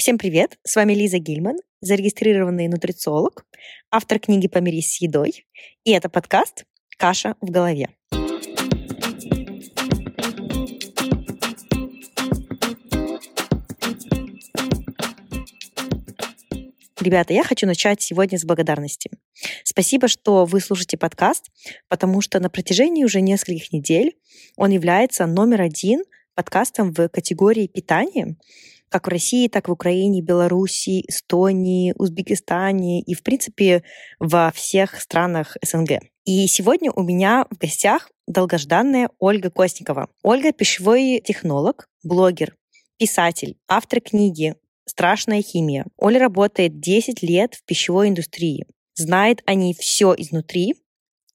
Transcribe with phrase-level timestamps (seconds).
[0.00, 0.58] Всем привет!
[0.64, 3.44] С вами Лиза Гильман, зарегистрированный нутрициолог,
[3.90, 5.44] автор книги «Помирись с едой».
[5.84, 6.64] И это подкаст
[6.96, 7.90] «Каша в голове».
[16.98, 19.10] Ребята, я хочу начать сегодня с благодарности.
[19.64, 21.50] Спасибо, что вы слушаете подкаст,
[21.88, 24.16] потому что на протяжении уже нескольких недель
[24.56, 26.04] он является номер один
[26.34, 28.38] подкастом в категории питания,
[28.90, 33.82] как в России, так и в Украине, Беларуси, Эстонии, Узбекистане и, в принципе,
[34.18, 36.00] во всех странах СНГ.
[36.24, 40.08] И сегодня у меня в гостях долгожданная Ольга Костникова.
[40.22, 42.56] Ольга— пищевой технолог, блогер,
[42.98, 45.86] писатель, автор книги «Страшная химия».
[45.96, 50.74] Оля работает 10 лет в пищевой индустрии, знает о ней все изнутри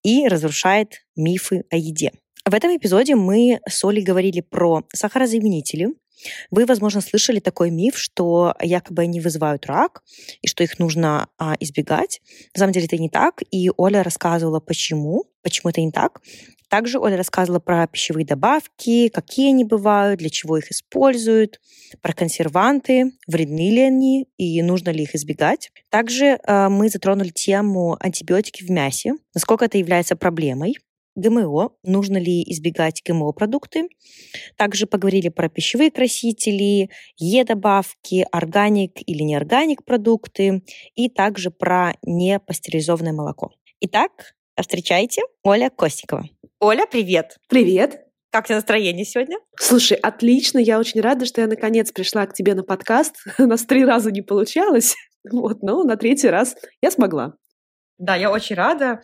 [0.04, 2.12] и разрушает мифы о еде.
[2.48, 5.96] В этом эпизоде мы с Олей говорили про сахарозаменители.
[6.52, 10.04] Вы, возможно, слышали такой миф, что якобы они вызывают рак
[10.42, 12.22] и что их нужно а, избегать.
[12.56, 16.22] На самом деле это не так, и Оля рассказывала, почему, почему это не так.
[16.70, 21.62] Также Оля рассказывала про пищевые добавки, какие они бывают, для чего их используют,
[22.02, 25.72] про консерванты, вредны ли они и нужно ли их избегать.
[25.90, 30.76] Также э, мы затронули тему антибиотики в мясе, насколько это является проблемой,
[31.16, 33.90] ГМО, нужно ли избегать ГМО-продукты.
[34.58, 40.64] Также поговорили про пищевые красители, Е-добавки, органик или неорганик продукты
[40.96, 43.52] и также про непастеризованное молоко.
[43.82, 46.26] Итак, встречайте Оля Костикова.
[46.60, 47.38] Оля, привет!
[47.50, 48.06] Привет!
[48.32, 49.38] Как у тебя настроение сегодня?
[49.58, 50.60] Слушай, отлично.
[50.60, 53.16] Я очень рада, что я наконец пришла к тебе на подкаст.
[53.40, 54.96] У нас три раза не получалось.
[55.32, 57.34] Вот, но на третий раз я смогла.
[57.98, 59.02] Да, я очень рада.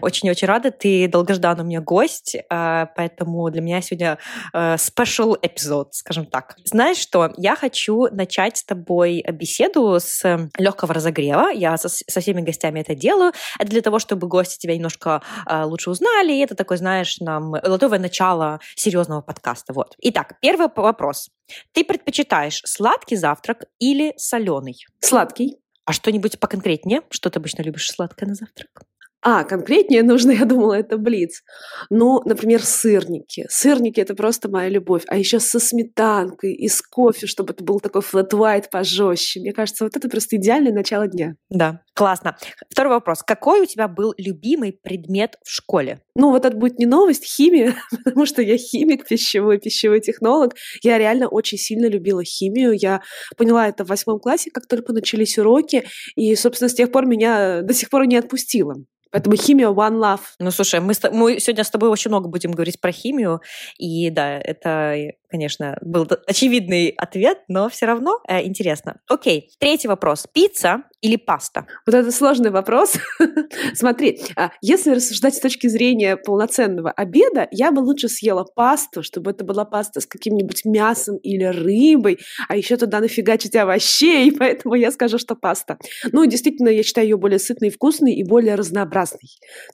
[0.00, 0.70] Очень-очень рада.
[0.70, 4.18] Ты долгожданный у меня гость, а, поэтому для меня сегодня
[4.52, 6.56] э, special эпизод, скажем так.
[6.64, 7.32] Знаешь что?
[7.36, 11.50] Я хочу начать с тобой беседу с легкого разогрева.
[11.50, 13.32] Я со, со всеми гостями это делаю.
[13.58, 16.32] Это для того, чтобы гости тебя немножко а, лучше узнали.
[16.32, 19.72] И это такой, знаешь, нам готовое начало серьезного подкаста.
[19.72, 19.94] Вот.
[19.98, 21.28] Итак, первый вопрос.
[21.72, 24.86] Ты предпочитаешь сладкий завтрак или соленый?
[25.00, 25.58] Сладкий.
[25.84, 27.02] А что-нибудь поконкретнее?
[27.10, 28.84] Что ты обычно любишь сладкое на завтрак?
[29.22, 31.42] А, конкретнее нужно, я думала, это блиц.
[31.90, 33.46] Ну, например, сырники.
[33.48, 35.02] Сырники– это просто моя любовь.
[35.08, 39.40] А еще со сметанкой и с кофе, чтобы это был такой flat white пожестче.
[39.40, 41.34] Мне кажется, вот это просто идеальное начало дня.
[41.50, 42.36] Да, классно.
[42.70, 43.22] Второй вопрос.
[43.22, 46.00] Какой у тебя был любимый предмет в школе?
[46.14, 50.54] Ну, вот это будет не новость, химия, потому что я химик, пищевой, пищевой технолог.
[50.82, 52.72] Я реально очень сильно любила химию.
[52.72, 53.02] Я
[53.36, 55.84] поняла это в восьмом классе, как только начались уроки.
[56.16, 58.76] И, собственно, с тех пор меня до сих пор не отпустило.
[59.10, 60.20] Поэтому химия one love.
[60.38, 63.40] Ну, слушай, мы, мы сегодня с тобой очень много будем говорить про химию.
[63.78, 69.00] И да, это, конечно, был очевидный ответ, но все равно э, интересно.
[69.08, 70.26] Окей, третий вопрос.
[70.32, 71.66] Пицца или паста?
[71.86, 72.94] Вот это сложный вопрос.
[73.74, 79.30] Смотри, а, если рассуждать с точки зрения полноценного обеда, я бы лучше съела пасту, чтобы
[79.30, 82.18] это была паста с каким-нибудь мясом или рыбой,
[82.48, 85.78] а еще туда нафигачить овощей, поэтому я скажу, что паста.
[86.12, 89.28] Ну, действительно, я считаю ее более сытной вкусной и более разнообразной.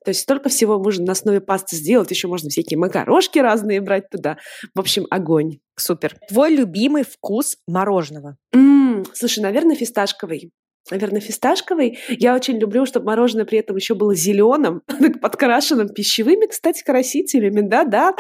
[0.04, 4.10] То есть столько всего можно на основе пасты сделать, еще можно всякие макарошки разные брать
[4.10, 4.38] туда.
[4.74, 5.58] В общем, огонь.
[5.78, 6.16] Супер.
[6.28, 8.36] Твой любимый вкус мороженого?
[8.52, 10.52] М-м, слушай, наверное, фисташковый
[10.90, 11.98] наверное, фисташковый.
[12.08, 14.82] Я очень люблю, чтобы мороженое при этом еще было зеленым,
[15.20, 18.14] подкрашенным пищевыми, кстати, красителями, да-да.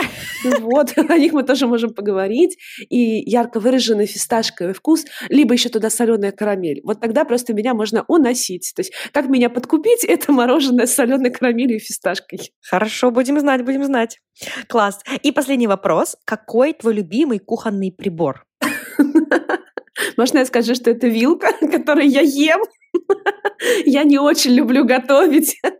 [0.60, 2.56] Вот, о них мы тоже можем поговорить.
[2.88, 6.80] И ярко выраженный фисташковый вкус, либо еще туда соленая карамель.
[6.84, 8.72] Вот тогда просто меня можно уносить.
[8.74, 12.52] То есть, как меня подкупить, это мороженое с соленой карамелью и фисташкой.
[12.68, 14.18] Хорошо, будем знать, будем знать.
[14.68, 15.00] Класс.
[15.22, 16.16] И последний вопрос.
[16.24, 18.44] Какой твой любимый кухонный прибор?
[20.16, 22.60] Можно я скажу, что это вилка, которую я ем?
[23.84, 25.60] Я не очень люблю готовить.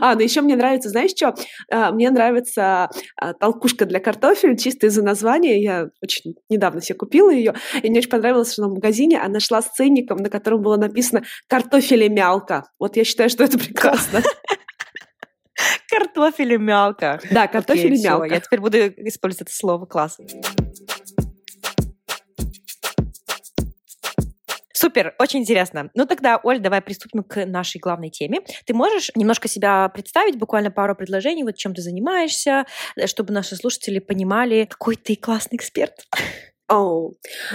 [0.00, 1.36] А, ну еще мне нравится, знаешь что?
[1.70, 5.62] А, мне нравится а, толкушка для картофеля, чисто из-за названия.
[5.62, 9.62] Я очень недавно себе купила ее, и мне очень понравилось, что в магазине она шла
[9.62, 12.64] с ценником, на котором было написано «картофелемялка».
[12.80, 14.20] Вот я считаю, что это прекрасно.
[15.88, 17.20] Картофель и мялка.
[17.30, 18.26] Да, картофель и мялка.
[18.26, 19.86] Я теперь буду использовать это слово.
[19.86, 20.18] Класс.
[24.80, 25.90] Супер, очень интересно.
[25.94, 28.42] Ну тогда, Оль, давай приступим к нашей главной теме.
[28.64, 32.64] Ты можешь немножко себя представить, буквально пару предложений, вот чем ты занимаешься,
[32.94, 35.94] э, чтобы наши слушатели понимали, какой ты классный эксперт.
[36.70, 37.14] Oh.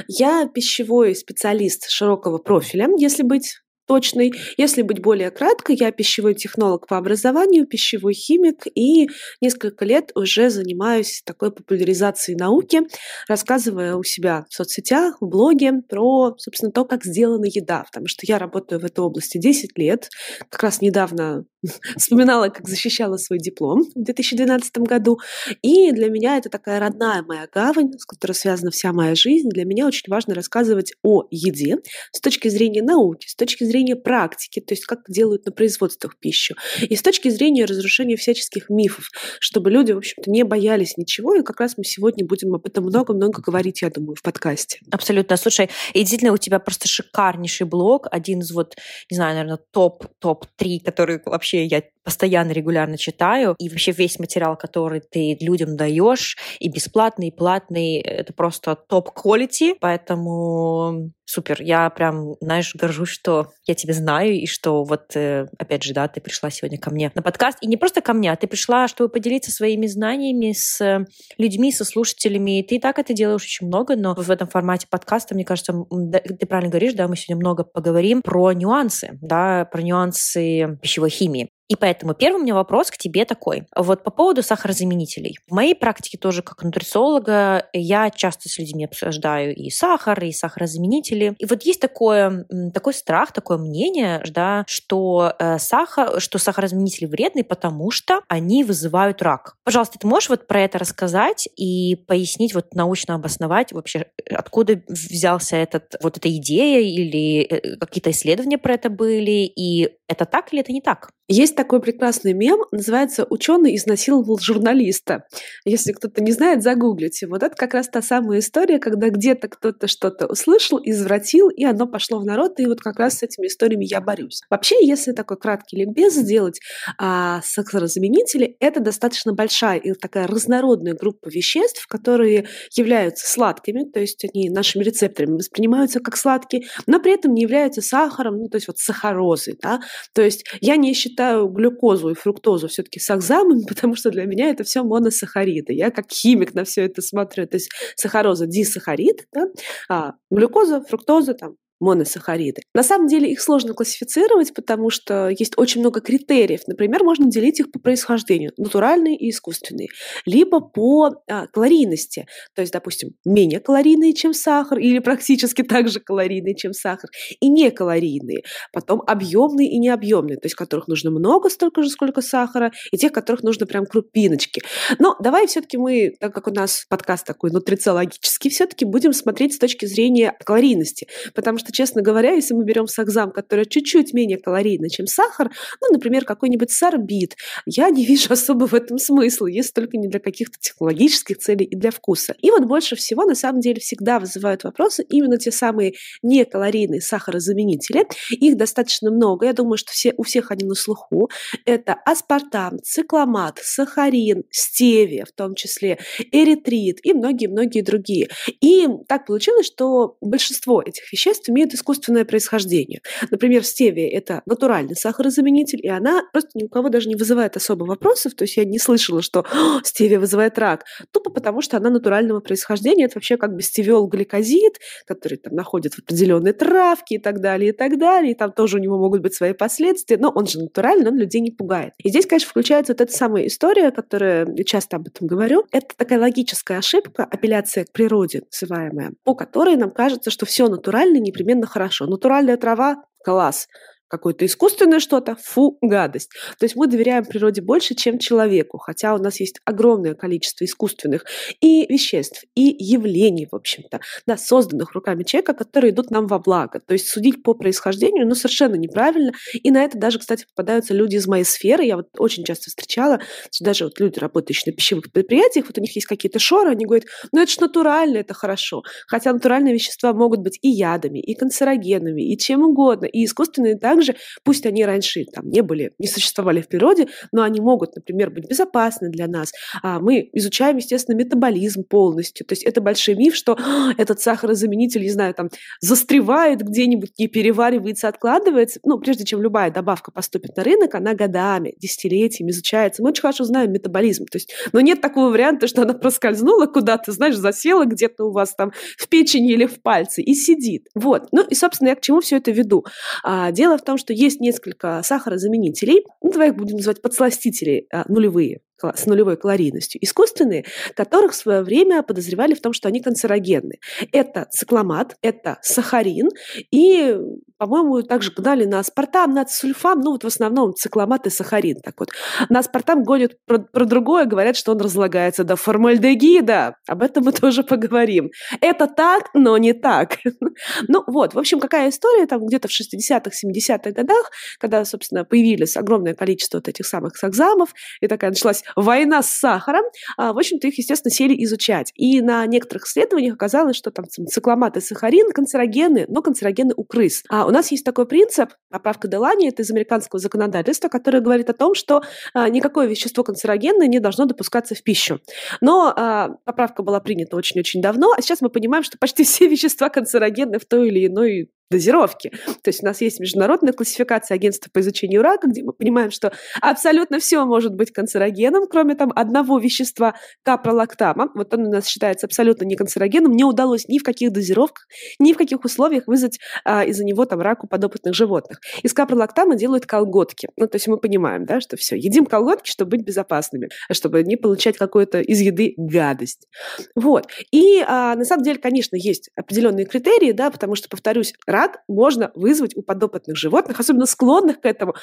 [0.10, 4.34] Я пищевой специалист широкого профиля, если быть точный.
[4.58, 9.10] Если быть более кратко, я пищевой технолог по образованию, пищевой химик и
[9.42, 12.82] несколько лет уже занимаюсь такой популяризацией науки,
[13.28, 18.26] рассказывая у себя в соцсетях, в блоге про, собственно, то, как сделана еда, потому что
[18.28, 20.10] я работаю в этой области 10 лет,
[20.50, 21.46] как раз недавно
[21.98, 25.20] вспоминала, как защищала свой диплом в 2012 году,
[25.62, 29.50] и для меня это такая родная моя гавань, с которой связана вся моя жизнь.
[29.50, 31.78] Для меня очень важно рассказывать о еде
[32.12, 36.56] с точки зрения науки, с точки зрения практики, то есть как делают на производствах пищу,
[36.82, 39.10] и с точки зрения разрушения всяческих мифов,
[39.40, 42.86] чтобы люди, в общем-то, не боялись ничего, и как раз мы сегодня будем об этом
[42.86, 44.80] много-много говорить, я думаю, в подкасте.
[44.92, 45.38] Абсолютно.
[45.38, 48.76] Слушай, и действительно у тебя просто шикарнейший блог, один из вот,
[49.10, 54.58] не знаю, наверное, топ, топ-3, который вообще я постоянно, регулярно читаю, и вообще весь материал,
[54.58, 61.62] который ты людям даешь, и бесплатный, и платный, это просто топ-квалити, поэтому супер.
[61.62, 66.08] Я прям, знаешь, горжусь, что я тебя знаю, и что вот, э, опять же, да,
[66.08, 68.88] ты пришла сегодня ко мне на подкаст, и не просто ко мне, а ты пришла,
[68.88, 71.06] чтобы поделиться своими знаниями с
[71.38, 74.88] людьми, со слушателями, и ты и так это делаешь очень много, но в этом формате
[74.90, 79.82] подкаста, мне кажется, ты правильно говоришь, да, мы сегодня много поговорим про нюансы, да, про
[79.82, 81.50] нюансы пищевой химии.
[81.70, 83.66] И поэтому первый у меня вопрос к тебе такой.
[83.76, 85.38] Вот по поводу сахарозаменителей.
[85.48, 91.36] В моей практике тоже как нутрициолога я часто с людьми обсуждаю и сахар, и сахарозаменители.
[91.40, 97.44] И вот есть такое, такой страх, такое мнение, да, что э, сахар, что сахарозаменители вредны,
[97.44, 99.56] потому что они вызывают рак.
[99.64, 105.56] Пожалуйста, ты можешь вот про это рассказать и пояснить, вот научно обосновать вообще, откуда взялся
[105.56, 110.62] этот, вот эта идея или э, какие-то исследования про это были, и это так или
[110.62, 111.12] это не так?
[111.30, 115.24] Есть такой прекрасный мем, называется «Ученый изнасиловал журналиста».
[115.64, 117.28] Если кто-то не знает, загуглите.
[117.28, 121.88] Вот это как раз та самая история, когда где-то кто-то что-то услышал, извратил, и оно
[121.88, 124.42] пошло в народ, и вот как раз с этими историями я борюсь.
[124.50, 126.60] Вообще, если такой краткий ликбез сделать,
[126.98, 134.26] а, сахарозаменители— это достаточно большая и такая разнородная группа веществ, которые являются сладкими, то есть
[134.26, 138.68] они нашими рецепторами воспринимаются как сладкие, но при этом не являются сахаром, ну, то есть
[138.68, 139.80] вот сахарозой, да,
[140.14, 144.64] то есть я не считаю глюкозу и фруктозу все-таки сахзамами, потому что для меня это
[144.64, 145.74] все моносахариды.
[145.74, 147.48] Я как химик на все это смотрю.
[147.48, 149.48] То есть сахароза дисахарид, да?
[149.90, 152.62] а глюкоза, фруктоза, там, моносахариды.
[152.74, 156.62] На самом деле их сложно классифицировать, потому что есть очень много критериев.
[156.66, 159.90] Например, можно делить их по происхождению, натуральные и искусственные,
[160.26, 162.26] либо по а, калорийности,
[162.56, 167.10] то есть, допустим, менее калорийные, чем сахар, или практически так же калорийные, чем сахар,
[167.42, 172.22] и не калорийные, потом объемные и необъемные, то есть которых нужно много, столько же, сколько
[172.22, 174.62] сахара, и тех, которых нужно прям крупиночки.
[175.00, 179.60] Но давай все-таки мы, так как у нас подкаст такой нутрициологический, все-таки будем смотреть с
[179.60, 184.90] точки зрения калорийности, потому что честно говоря, если мы берем сакзам, который чуть-чуть менее калорийный,
[184.90, 187.36] чем сахар, ну, например, какой-нибудь сорбит,
[187.66, 191.76] я не вижу особо в этом смысла, если только не для каких-то технологических целей и
[191.76, 192.36] для вкуса.
[192.40, 198.08] И вот больше всего, на самом деле, всегда вызывают вопросы именно те самые некалорийные сахарозаменители.
[198.30, 201.30] Их достаточно много, я думаю, что все, у всех они на слуху.
[201.66, 206.00] Это аспартам, цикламат, сахарин, стевия в том числе,
[206.32, 208.30] эритрит и многие-многие другие.
[208.62, 213.02] И так получилось, что большинство этих веществ имеют искусственное происхождение.
[213.32, 217.86] Например, стевия– это натуральный сахарозаменитель, и она просто ни у кого даже не вызывает особо
[217.86, 218.34] вопросов.
[218.34, 219.46] То есть я не слышала, что
[219.84, 220.86] стевия вызывает рак.
[221.12, 223.06] Тупо потому, что она натурального происхождения.
[223.06, 227.74] Это вообще как бы стевиол-гликозид, который там находят в определенной травке и так далее, и
[227.74, 228.32] так далее.
[228.32, 230.18] И там тоже у него могут быть свои последствия.
[230.18, 231.94] Но он же натуральный, он людей не пугает.
[231.98, 235.66] И здесь, конечно, включается вот эта самая история, которая, я часто об этом говорю.
[235.72, 241.20] Это такая логическая ошибка, апелляция к природе называемая, по которой нам кажется, что все натуральное
[241.20, 242.08] непременно одновременно хорошо.
[242.08, 243.68] Натуральная трава– класс
[244.14, 246.30] какое-то искусственное что-то, фу, гадость.
[246.60, 251.26] То есть мы доверяем природе больше, чем человеку, хотя у нас есть огромное количество искусственных
[251.62, 256.80] и веществ, и явлений, в общем-то, да, созданных руками человека, которые идут нам во благо.
[256.80, 259.32] То есть судить по происхождению, ну, совершенно неправильно.
[259.52, 261.84] И на это даже, кстати, попадаются люди из моей сферы.
[261.84, 263.20] Я вот очень часто встречала,
[263.62, 267.08] даже вот люди, работающие на пищевых предприятиях, вот у них есть какие-то шоры, они говорят,
[267.32, 268.84] ну, это же натурально, это хорошо.
[269.08, 274.03] Хотя натуральные вещества могут быть и ядами, и канцерогенами, и чем угодно, и искусственные также
[274.04, 278.30] также, пусть они раньше там не были, не существовали в природе, но они могут, например,
[278.30, 279.52] быть безопасны для нас.
[279.82, 282.46] А мы изучаем, естественно, метаболизм полностью.
[282.46, 283.58] То есть это большой миф, что
[283.98, 288.80] этот сахарозаменитель, не знаю, там застревает где-нибудь, не переваривается, откладывается.
[288.84, 293.02] Ну, прежде чем любая добавка поступит на рынок, она годами, десятилетиями изучается.
[293.04, 294.26] Мы очень хорошо знаем метаболизм.
[294.26, 298.54] То есть, но нет такого варианта, что она проскользнула куда-то, знаешь, засела где-то у вас
[298.56, 300.88] там в печени или в пальце и сидит.
[300.96, 301.28] Вот.
[301.32, 302.86] Ну и, собственно, я к чему все это веду?
[303.24, 308.06] А, дело в том, что есть несколько сахарозаменителей, ну, давай их будем называть подсластителей а,
[308.08, 310.66] нулевые с нулевой калорийностью, искусственные,
[310.96, 313.80] которых в свое время подозревали в том, что они канцерогенны.
[314.12, 316.30] Это цикламат, это сахарин
[316.72, 317.18] и,
[317.58, 321.80] по-моему, также гнали на аспартам, на сульфам, ну вот в основном цикламат и сахарин.
[321.82, 322.10] Так вот.
[322.50, 326.76] На аспартам гонят про, про другое, говорят, что он разлагается до формальдегида.
[326.88, 328.32] Об этом мы тоже поговорим.
[328.62, 330.18] Это так, но не так.
[330.88, 335.78] ну вот, в общем, какая история там где-то в 60-х, 70-х годах, когда, собственно, появились
[335.78, 339.84] огромное количество вот этих самых сакзамов, и такая началась война с сахаром,
[340.18, 341.92] а, в общем-то, их, естественно, сели изучать.
[341.96, 347.24] И на некоторых исследованиях оказалось, что там цикламат и сахарин канцерогены, но канцерогены у крыс.
[347.30, 351.54] А у нас есть такой принцип, поправка Делани, это из американского законодательства, которое говорит о
[351.54, 352.04] том, что
[352.34, 355.20] а, никакое вещество канцерогенное не должно допускаться в пищу.
[355.62, 359.90] Но а, поправка была принята очень-очень давно, а сейчас мы понимаем, что почти все вещества
[359.90, 362.30] канцерогенны в той или иной дозировки.
[362.64, 366.32] То есть у нас есть международная классификация агентства по изучению рака, где мы понимаем, что
[366.62, 371.30] абсолютно все может быть канцерогеном, кроме там одного вещества капролактама.
[371.34, 373.32] Вот он у нас считается абсолютно не канцерогеном.
[373.32, 374.86] Не удалось ни в каких дозировках,
[375.20, 378.60] ни в каких условиях вызвать а, из-за него там рак у подопытных животных.
[378.84, 380.50] Из капролактама делают колготки.
[380.58, 384.36] Ну, то есть мы понимаем, да, что все, едим колготки, чтобы быть безопасными, чтобы не
[384.36, 386.48] получать какую-то из еды гадость.
[386.96, 387.28] Вот.
[387.52, 392.32] И а, на самом деле, конечно, есть определенные критерии, да, потому что, повторюсь, рак можно
[392.36, 394.96] вызвать у подопытных животных, особенно склонных к этому,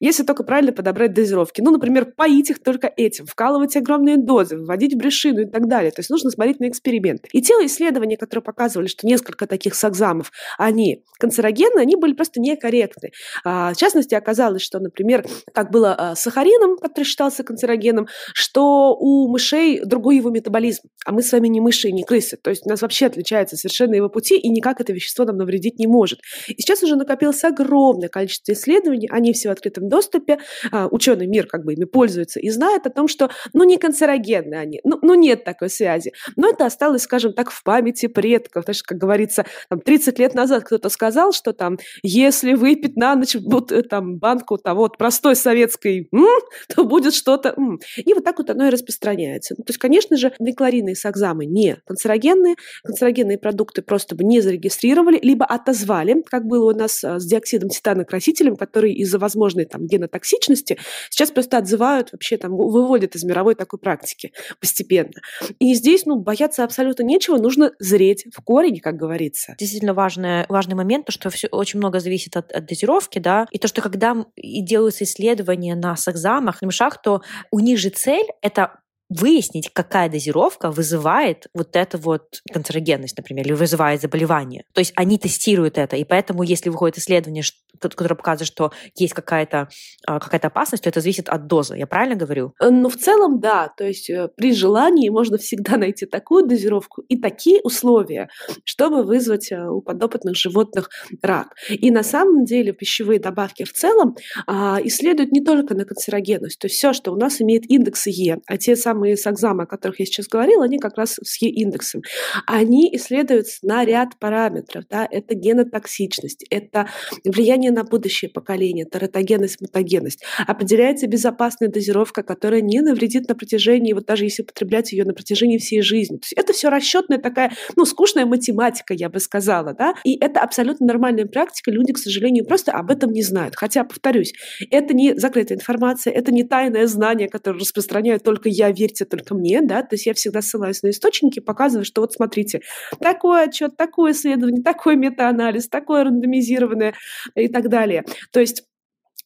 [0.00, 1.60] если только правильно подобрать дозировки.
[1.60, 5.90] Ну, например, поить их только этим, вкалывать огромные дозы, вводить в брюшину и так далее.
[5.92, 7.28] То есть нужно смотреть на эксперименты.
[7.32, 13.10] И те исследования, которые показывали, что несколько таких сакзамов, они канцерогенны, они были просто некорректны.
[13.44, 18.96] А, в частности, оказалось, что, например, как было а, с сахарином, который считался канцерогеном, что
[18.98, 22.36] у мышей другой его метаболизм, а мы с вами не мыши не крысы.
[22.36, 25.78] То есть у нас вообще отличается совершенно его пути, и никак это вещество нам навредить
[25.78, 26.20] не может может.
[26.48, 30.38] И сейчас уже накопилось огромное количество исследований, они все в открытом доступе,
[30.70, 34.54] а, ученый мир как бы ими пользуется и знает о том, что ну не канцерогенны
[34.54, 36.12] они, ну, ну нет такой связи.
[36.36, 38.64] Но это осталось, скажем так, в памяти предков.
[38.64, 43.34] Знаешь, как говорится, там, 30 лет назад кто-то сказал, что там, если выпить на ночь
[43.34, 46.26] вот, э, там, банку того вот простой советской, м,
[46.74, 47.54] то будет что-то.
[47.56, 47.78] М.
[47.96, 49.54] И вот так вот оно и распространяется.
[49.58, 54.40] Ну, то есть, конечно же, декларины и сакзамы не канцерогенные, канцерогенные продукты просто бы не
[54.40, 59.18] зарегистрировали, либо отозвали назвали, как было у нас а, с диоксидом титана красителем, который из-за
[59.18, 60.78] возможной там генотоксичности
[61.10, 65.20] сейчас просто отзывают, вообще там выводят из мировой такой практики постепенно.
[65.58, 69.54] И здесь, ну, бояться абсолютно нечего, нужно зреть в корень, как говорится.
[69.58, 73.58] Действительно важный, важный момент, то, что все очень много зависит от, от дозировки, да, и
[73.58, 78.26] то, что когда и делаются исследования на сакзамах, на мышах, то у них же цель—
[78.42, 84.64] это выяснить, какая дозировка вызывает вот эту вот канцерогенность, например, или вызывает заболевание.
[84.72, 87.42] То есть они тестируют это, и поэтому, если выходит исследование,
[87.80, 89.68] которое показывает, что есть какая-то
[90.06, 91.76] а, какая опасность, то это зависит от дозы.
[91.76, 92.54] Я правильно говорю?
[92.60, 93.72] Э, ну, в целом, да.
[93.76, 98.28] То есть э, при желании можно всегда найти такую дозировку и такие условия,
[98.64, 100.90] чтобы вызвать э, у подопытных животных
[101.22, 101.54] рак.
[101.68, 106.58] И на самом деле пищевые добавки в целом а, исследуют не только на канцерогенность.
[106.58, 109.66] То есть все, что у нас имеет индекс Е, а те самые самые сакзамы, о
[109.66, 112.02] которых я сейчас говорила, они как раз с Е-индексом.
[112.46, 114.84] Они исследуются на ряд параметров.
[114.90, 115.06] Да?
[115.08, 116.88] Это генотоксичность, это
[117.24, 120.24] влияние на будущее поколение, тератогенность, мутагенность.
[120.46, 125.58] Определяется безопасная дозировка, которая не навредит на протяжении, вот даже если употреблять ее на протяжении
[125.58, 126.16] всей жизни.
[126.16, 130.40] То есть это все расчетная такая, ну, скучная математика, я бы сказала, да, и это
[130.40, 133.54] абсолютно нормальная практика, люди, к сожалению, просто об этом не знают.
[133.56, 134.32] Хотя, повторюсь,
[134.70, 139.34] это не закрытая информация, это не тайное знание, которое распространяю только я, верю верьте только
[139.34, 142.62] мне, да, то есть я всегда ссылаюсь на источники, показываю, что вот смотрите,
[143.00, 146.94] такой отчет, такое исследование, такой метаанализ, такое рандомизированное
[147.34, 148.04] и так далее.
[148.32, 148.64] То есть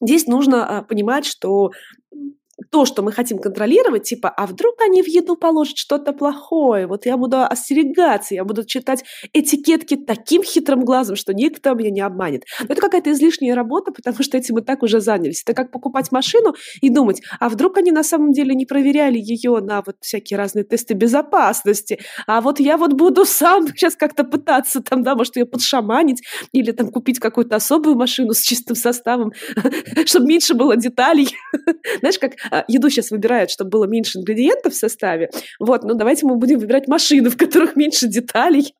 [0.01, 1.71] здесь нужно а, понимать, что
[2.69, 7.05] то, что мы хотим контролировать, типа, а вдруг они в еду положат что-то плохое, вот
[7.05, 12.43] я буду остерегаться, я буду читать этикетки таким хитрым глазом, что никто меня не обманет.
[12.59, 15.41] Но это какая-то излишняя работа, потому что этим мы так уже занялись.
[15.43, 19.59] Это как покупать машину и думать, а вдруг они на самом деле не проверяли ее
[19.59, 24.81] на вот всякие разные тесты безопасности, а вот я вот буду сам сейчас как-то пытаться
[24.81, 29.31] там, да, может, ее подшаманить или там купить какую-то особую машину с чистым составом,
[30.05, 31.29] чтобы меньше было деталей.
[31.99, 32.33] Знаешь, как
[32.67, 35.29] еду сейчас выбирают, чтобы было меньше ингредиентов в составе.
[35.59, 38.73] Вот, ну давайте мы будем выбирать машины, в которых меньше деталей.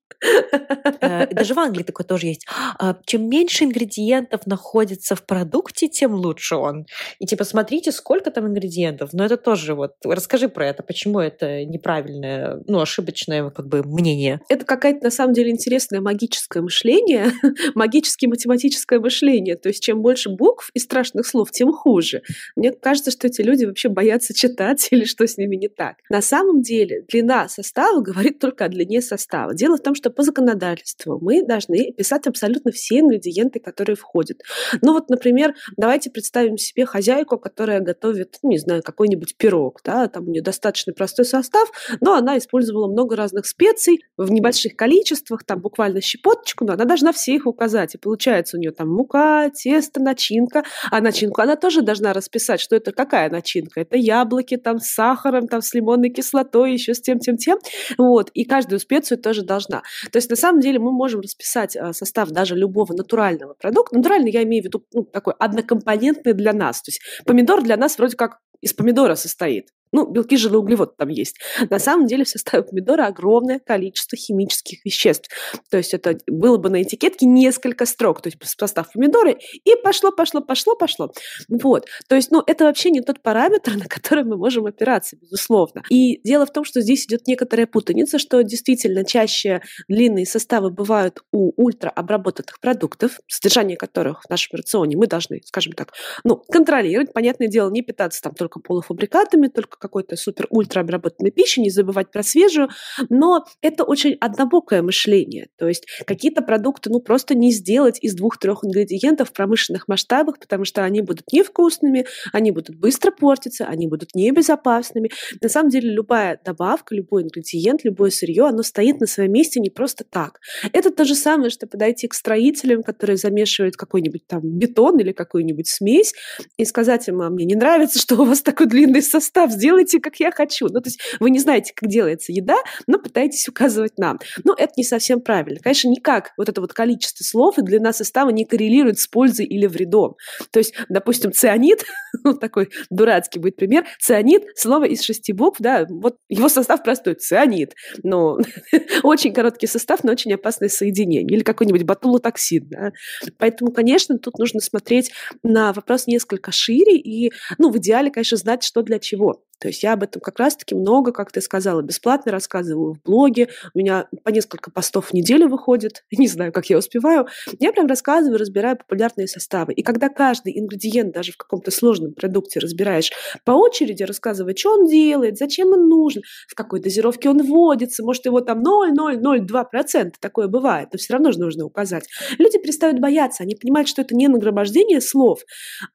[1.01, 2.45] Э, даже в Англии такое тоже есть.
[2.79, 6.85] А, чем меньше ингредиентов находится в продукте, тем лучше он.
[7.19, 9.13] И типа смотрите, сколько там ингредиентов.
[9.13, 9.93] Но это тоже вот...
[10.05, 10.83] Расскажи про это.
[10.83, 14.41] Почему это неправильное, ну, ошибочное как бы мнение?
[14.49, 17.31] Это какая-то на самом деле интересное магическое мышление,
[17.75, 19.55] магическое математическое мышление.
[19.55, 22.21] То есть чем больше букв и страшных слов, тем хуже.
[22.55, 25.97] Мне кажется, что эти люди вообще боятся читать или что с ними не так.
[26.09, 29.53] На самом деле длина состава говорит только о длине состава.
[29.53, 34.41] Дело в том, что по законодательству мы должны писать абсолютно все ингредиенты, которые входят.
[34.81, 40.07] Ну вот, например, давайте представим себе хозяйку, которая готовит, ну, не знаю, какой-нибудь пирог, да,
[40.07, 41.69] там у нее достаточно простой состав,
[42.01, 47.11] но она использовала много разных специй в небольших количествах, там буквально щепоточку, но она должна
[47.11, 47.95] все их указать.
[47.95, 52.75] И получается у нее там мука, тесто, начинка, а начинку она тоже должна расписать, что
[52.75, 53.81] это какая начинка.
[53.81, 57.59] Это яблоки там с сахаром, там с лимонной кислотой, еще с тем, тем, тем.
[57.97, 58.29] Вот.
[58.33, 59.83] И каждую специю тоже должна.
[60.11, 63.95] То есть на самом деле мы можем расписать а, состав даже любого натурального продукта.
[63.95, 66.81] Натуральный я имею в виду ну, такой однокомпонентный для нас.
[66.81, 69.69] То есть помидор для нас вроде как из помидора состоит.
[69.93, 71.37] Ну, белки, жиры, углеводы там есть.
[71.69, 75.29] На самом деле в составе помидора огромное количество химических веществ.
[75.69, 80.11] То есть это было бы на этикетке несколько строк, то есть состав помидора, и пошло,
[80.11, 81.11] пошло, пошло, пошло.
[81.47, 81.85] Вот.
[82.07, 85.83] То есть, ну, это вообще не тот параметр, на который мы можем опираться, безусловно.
[85.89, 91.23] И дело в том, что здесь идет некоторая путаница, что действительно чаще длинные составы бывают
[91.31, 97.13] у ультраобработанных продуктов, содержание которых в нашем рационе мы должны, скажем так, ну, контролировать.
[97.13, 102.23] Понятное дело, не питаться там только полуфабрикатами, только какой-то супер-ультра обработанной пищи, не забывать про
[102.23, 102.69] свежую,
[103.09, 105.49] но это очень однобокое мышление.
[105.57, 110.63] То есть какие-то продукты ну просто не сделать из двух-трех ингредиентов в промышленных масштабах, потому
[110.63, 115.11] что они будут невкусными, они будут быстро портиться, они будут небезопасными.
[115.41, 119.69] На самом деле любая добавка, любой ингредиент, любое сырье, оно стоит на своем месте не
[119.69, 120.39] просто так.
[120.71, 125.67] Это то же самое, что подойти к строителям, которые замешивают какой-нибудь там бетон или какую-нибудь
[125.67, 126.13] смесь,
[126.57, 129.99] и сказать им, а мне не нравится, что у вас такой длинный состав, сделайте делайте,
[129.99, 130.67] как я хочу.
[130.67, 134.19] Ну, то есть вы не знаете, как делается еда, но пытаетесь указывать нам.
[134.43, 135.59] Но это не совсем правильно.
[135.61, 139.65] Конечно, никак вот это вот количество слов и длина состава не коррелирует с пользой или
[139.65, 140.15] вредом.
[140.51, 141.85] То есть, допустим, цианид,
[142.23, 147.15] ну, такой дурацкий будет пример, цианид, слово из шести букв, да, вот его состав простой,
[147.15, 147.73] цианид.
[148.03, 148.37] Но
[149.03, 151.35] очень короткий состав, но очень опасное соединение.
[151.37, 152.67] Или какой-нибудь батулотоксин.
[152.69, 152.91] Да?
[153.37, 158.63] Поэтому, конечно, тут нужно смотреть на вопрос несколько шире и, ну, в идеале, конечно, знать,
[158.63, 159.43] что для чего.
[159.63, 163.47] То есть я об этом как раз-таки много, как ты сказала, бесплатно рассказываю в блоге.
[163.73, 166.03] У меня по несколько постов в неделю выходит.
[166.11, 167.27] Не знаю, как я успеваю.
[167.61, 169.71] Я прям рассказываю, разбираю популярные составы.
[169.71, 173.13] И когда каждый ингредиент, даже в каком-то сложном продукте разбираешь
[173.45, 178.25] по очереди, рассказывая, что он делает, зачем он нужен, в какой дозировке он вводится, может,
[178.25, 182.03] его там 0,002%, такое бывает, но все равно же нужно указать.
[182.37, 185.39] Люди перестают бояться, они понимают, что это не нагромождение слов,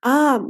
[0.02, 0.40] а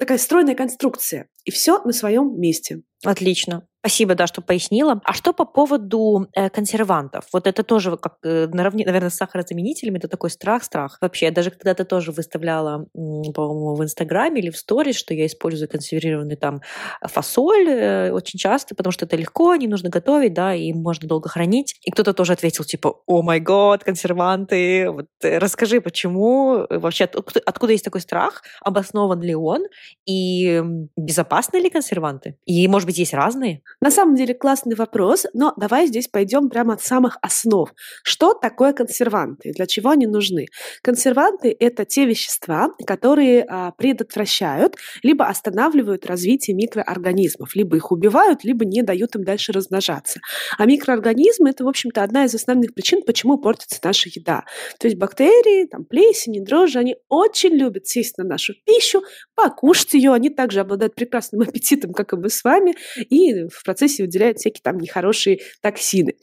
[0.00, 1.28] такая стройная конструкция.
[1.46, 2.55] И все на своем месте.
[2.56, 2.82] вместе.
[3.06, 3.62] Отлично.
[3.86, 5.00] Спасибо, да, что пояснила.
[5.04, 7.26] А что по поводу э, консервантов?
[7.32, 10.98] Вот это тоже как э, наравне, наверное, с сахарозаменителями, это такой страх-страх.
[11.00, 15.68] Вообще, я даже когда-то тоже выставляла, по-моему, в Инстаграме или в сторис, что я использую
[15.68, 16.62] консервированный там
[17.00, 21.28] фасоль э, очень часто, потому что это легко, не нужно готовить, да, и можно долго
[21.28, 21.76] хранить.
[21.82, 24.90] И кто-то тоже ответил, типа, о май год, консерванты.
[24.90, 29.62] Вот, э, расскажи, почему э, вообще, откуда, откуда есть такой страх, обоснован ли он,
[30.06, 30.60] и
[30.96, 32.36] безопасны ли консерванты?
[32.46, 33.62] И, может быть, есть разные?
[33.80, 37.72] На самом деле классный вопрос, но давай здесь пойдем прямо от самых основ.
[38.02, 39.52] Что такое консерванты?
[39.52, 40.46] Для чего они нужны?
[40.82, 48.64] Консерванты– это те вещества, которые а, предотвращают либо останавливают развитие микроорганизмов, либо их убивают, либо
[48.64, 50.20] не дают им дальше размножаться.
[50.58, 54.44] А микроорганизмы– это, в общем-то, одна из основных причин, почему портится наша еда.
[54.78, 59.02] То есть бактерии, там, плесени, дрожжи, они очень любят сесть на нашу пищу,
[59.34, 60.12] покушать ее.
[60.12, 62.74] Они также обладают прекрасным аппетитом, как и мы с вами.
[62.96, 66.14] И в процессе выделяют всякие там нехорошие токсины.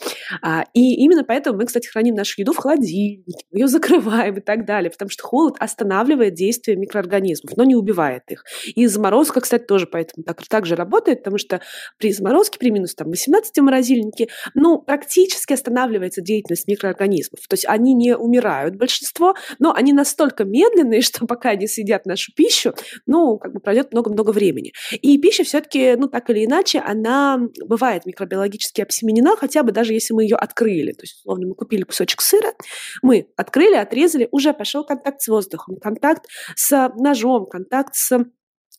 [0.41, 4.65] А, и именно поэтому мы, кстати, храним нашу еду в холодильнике, ее закрываем и так
[4.65, 8.43] далее, потому что холод останавливает действие микроорганизмов, но не убивает их.
[8.75, 11.61] И заморозка, кстати, тоже поэтому так, так же работает, потому что
[11.97, 17.47] при заморозке, при минус там, 18 морозильнике, ну, практически останавливается деятельность микроорганизмов.
[17.47, 22.33] То есть они не умирают, большинство, но они настолько медленные, что пока они съедят нашу
[22.33, 22.73] пищу,
[23.05, 24.73] ну, как бы пройдет много-много времени.
[25.01, 30.13] И пища все-таки, ну, так или иначе, она бывает микробиологически обсеменена, хотя бы даже если
[30.13, 30.91] мы ее открыли.
[30.91, 32.53] То есть, условно, мы купили кусочек сыра,
[33.01, 36.25] мы открыли, отрезали, уже пошел контакт с воздухом, контакт
[36.55, 38.25] с ножом, контакт с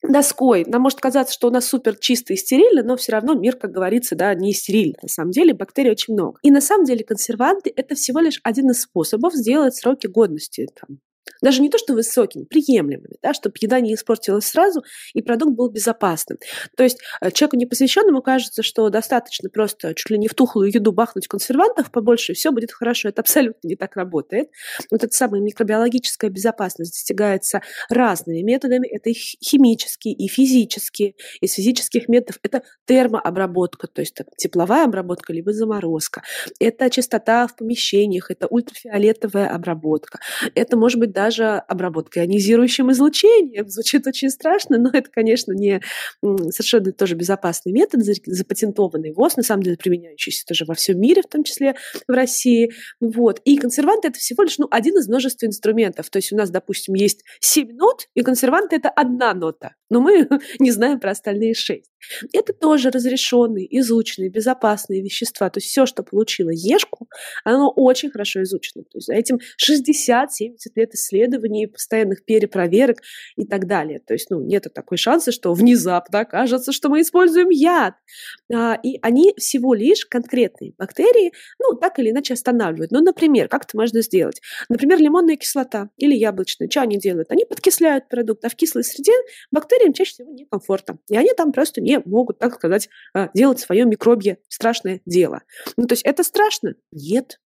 [0.02, 0.64] доской.
[0.66, 3.70] Нам может казаться, что у нас супер чисто и стерильно, но все равно мир, как
[3.70, 4.98] говорится, да, не стерильный.
[5.02, 6.38] На самом деле бактерий очень много.
[6.42, 10.98] И на самом деле консерванты– это всего лишь один из способов сделать сроки годности там,
[11.42, 14.82] даже не то, что высокими, приемлемыми, да, чтобы еда не испортилась сразу
[15.12, 16.38] и продукт был безопасным.
[16.76, 20.92] То есть э, человеку непосвященному кажется, что достаточно просто чуть ли не в тухлую еду
[20.92, 23.08] бахнуть консервантов побольше, и все будет хорошо.
[23.08, 24.50] Это абсолютно не так работает.
[24.90, 28.86] Вот эта самая микробиологическая безопасность достигается разными методами.
[28.86, 31.14] Это и химические, и физические.
[31.40, 36.22] Из физических методов это термообработка, то есть тепловая обработка либо заморозка.
[36.60, 40.20] Это чистота в помещениях, это ультрафиолетовая обработка.
[40.54, 43.68] Это может быть даже обработка ионизирующим излучением.
[43.68, 45.80] Звучит очень страшно, но это, конечно, не
[46.22, 51.28] совершенно тоже безопасный метод, запатентованный ВОЗ, на самом деле применяющийся тоже во всем мире, в
[51.28, 52.72] том числе в России.
[53.00, 53.40] Вот.
[53.44, 56.10] И консерванты— это всего лишь ну, один из множества инструментов.
[56.10, 59.74] То есть у нас, допустим, есть семь нот, и консерванты— это одна нота.
[59.90, 61.90] Но мы не знаем про остальные шесть.
[62.32, 65.48] Это тоже разрешенные, изученные, безопасные вещества.
[65.50, 67.08] То есть все, что получило ешку,
[67.44, 68.84] оно очень хорошо изучено.
[68.84, 72.98] То есть за этим 60-70 лет исследований, постоянных перепроверок
[73.36, 74.00] и так далее.
[74.00, 77.94] То есть ну, нет такой шанса, что внезапно окажется, что мы используем яд.
[78.52, 82.90] А, и они всего лишь конкретные бактерии, ну, так или иначе останавливают.
[82.90, 84.40] Ну, например, как это можно сделать?
[84.68, 86.68] Например, лимонная кислота или яблочная.
[86.68, 87.30] Что они делают?
[87.30, 89.12] Они подкисляют продукт, а в кислой среде
[89.50, 90.98] бактериям чаще всего некомфортно.
[91.10, 95.42] И они там просто не могут, так сказать, а, делать свое микробье страшное дело.
[95.76, 96.74] Ну, то есть это страшно?
[96.90, 97.38] Нет.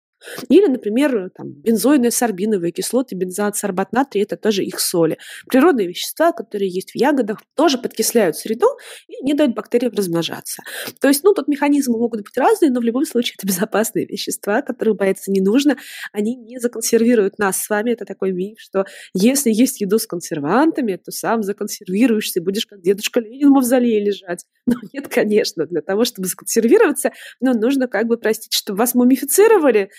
[0.48, 5.18] Или, например, там, бензойные сорбиновые кислоты, бензоат, сорбат натрия– это тоже их соли.
[5.48, 8.66] Природные вещества, которые есть в ягодах, тоже подкисляют среду
[9.08, 10.62] и не дают бактериям размножаться.
[11.00, 14.62] То есть, ну, тут механизмы могут быть разные, но в любом случае это безопасные вещества,
[14.62, 15.76] которых бояться не нужно.
[16.12, 17.90] Они не законсервируют нас с вами.
[17.90, 22.80] Это такой миф, что если есть еду с консервантами, то сам законсервируешься и будешь как
[22.80, 24.44] дедушка Ленин в мавзолее лежать.
[24.66, 29.90] Но нет, конечно, для того, чтобы законсервироваться, ну, нужно как бы, простите, чтобы вас мумифицировали,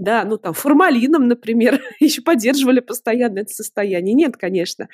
[0.00, 4.14] да, ну там формалином, например, еще поддерживали постоянно это состояние.
[4.14, 4.88] Нет, конечно.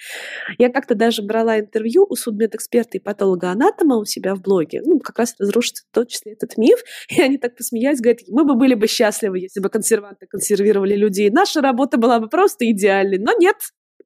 [0.59, 5.19] Я как-то даже брала интервью у судмедэксперта и патолога-анатома у себя в блоге, ну, как
[5.19, 8.75] раз разрушится в том числе этот миф, и они так посмеялись, говорят, мы бы были
[8.75, 11.31] бы счастливы, если бы консерванты консервировали людей.
[11.31, 13.57] Наша работа была бы просто идеальной, но нет,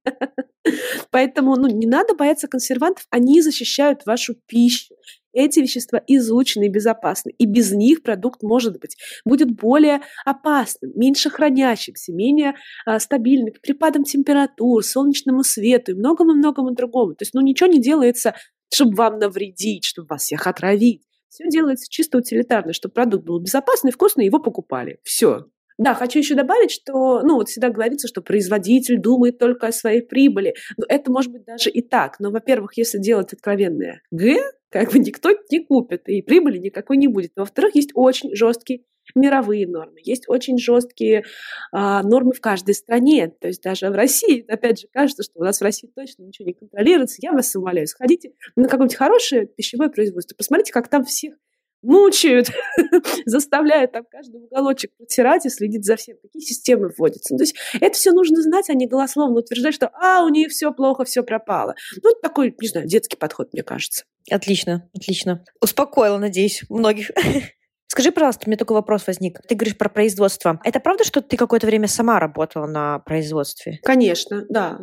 [1.10, 4.94] Поэтому ну, не надо бояться консервантов, они защищают вашу пищу.
[5.32, 11.30] Эти вещества изучены и безопасны, и без них продукт, может быть, будет более опасным, меньше
[11.30, 17.14] хранящимся, менее а, стабильным, к припадам температур, солнечному свету и многому-многому другому.
[17.14, 18.34] То есть, ну, ничего не делается,
[18.72, 21.02] чтобы вам навредить, чтобы вас всех отравить.
[21.28, 24.98] Все делается чисто утилитарно, чтобы продукт был безопасный, вкусный, его покупали.
[25.04, 25.46] Все.
[25.80, 30.02] Да, хочу еще добавить, что, ну, вот всегда говорится, что производитель думает только о своей
[30.02, 30.54] прибыли.
[30.76, 32.20] Но это может быть даже и так.
[32.20, 34.36] Но, во-первых, если делать откровенное Г,
[34.68, 37.32] как бы никто не купит, и прибыли никакой не будет.
[37.34, 38.82] Во-вторых, есть очень жесткие
[39.14, 41.24] мировые нормы, есть очень жесткие
[41.72, 43.32] а, нормы в каждой стране.
[43.40, 46.46] То есть даже в России, опять же, кажется, что у нас в России точно ничего
[46.46, 47.16] не контролируется.
[47.22, 51.36] Я вас умоляю, сходите на какое-нибудь хорошее пищевое производство, посмотрите, как там всех
[51.82, 52.50] мучают,
[53.26, 57.36] заставляют там каждый уголочек протирать и следить за всем, какие системы вводятся.
[57.36, 60.72] То есть это все нужно знать, а не голословно утверждать, что «а, у нее все
[60.72, 61.74] плохо, все пропало».
[62.02, 64.04] Ну, это такой, не знаю, детский подход, мне кажется.
[64.30, 65.44] Отлично, отлично.
[65.60, 67.10] Успокоила, надеюсь, многих.
[67.86, 69.40] Скажи, пожалуйста, у меня такой вопрос возник.
[69.48, 70.60] Ты говоришь про производство.
[70.64, 73.80] Это правда, что ты какое-то время сама работала на производстве?
[73.82, 74.78] Конечно, да.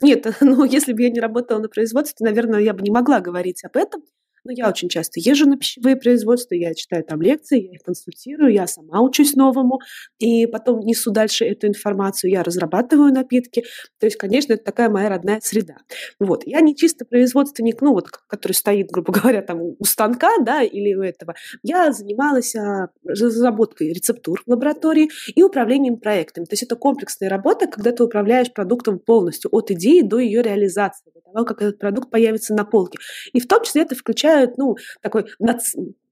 [0.00, 3.64] Нет, ну, если бы я не работала на производстве, наверное, я бы не могла говорить
[3.64, 4.02] об этом.
[4.44, 8.52] Но я очень часто езжу на пищевые производства, я читаю там лекции, я их консультирую,
[8.52, 9.80] я сама учусь новому,
[10.18, 13.64] и потом несу дальше эту информацию, я разрабатываю напитки.
[13.98, 15.76] То есть, конечно, это такая моя родная среда.
[16.18, 16.42] Вот.
[16.46, 20.94] Я не чисто производственник, ну вот, который стоит, грубо говоря, там у станка, да, или
[20.94, 21.34] у этого.
[21.62, 26.44] Я занималась а, разработкой рецептур в лаборатории и управлением проектами.
[26.44, 31.10] То есть это комплексная работа, когда ты управляешь продуктом полностью, от идеи до ее реализации.
[31.14, 32.98] Вот того, как этот продукт появится на полке.
[33.32, 35.60] И в том числе это включает, ну, такой над,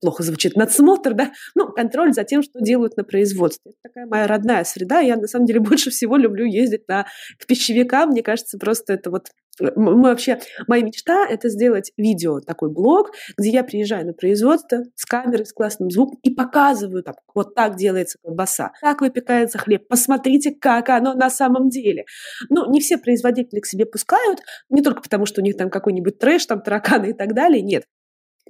[0.00, 3.72] плохо звучит, надсмотр, да, ну, контроль за тем, что делают на производстве.
[3.72, 5.00] Это такая моя родная среда.
[5.00, 7.06] Я, на самом деле, больше всего люблю ездить на,
[7.38, 8.10] к пищевикам.
[8.10, 9.28] Мне кажется, просто это вот
[9.74, 15.04] мы вообще, моя мечта— это сделать видео, такой блог, где я приезжаю на производство с
[15.04, 20.52] камерой, с классным звуком и показываю, там, вот так делается колбаса, так выпекается хлеб, посмотрите,
[20.52, 22.04] как оно на самом деле.
[22.50, 26.18] Ну, не все производители к себе пускают, не только потому, что у них там какой-нибудь
[26.18, 27.84] трэш, там тараканы и так далее, нет.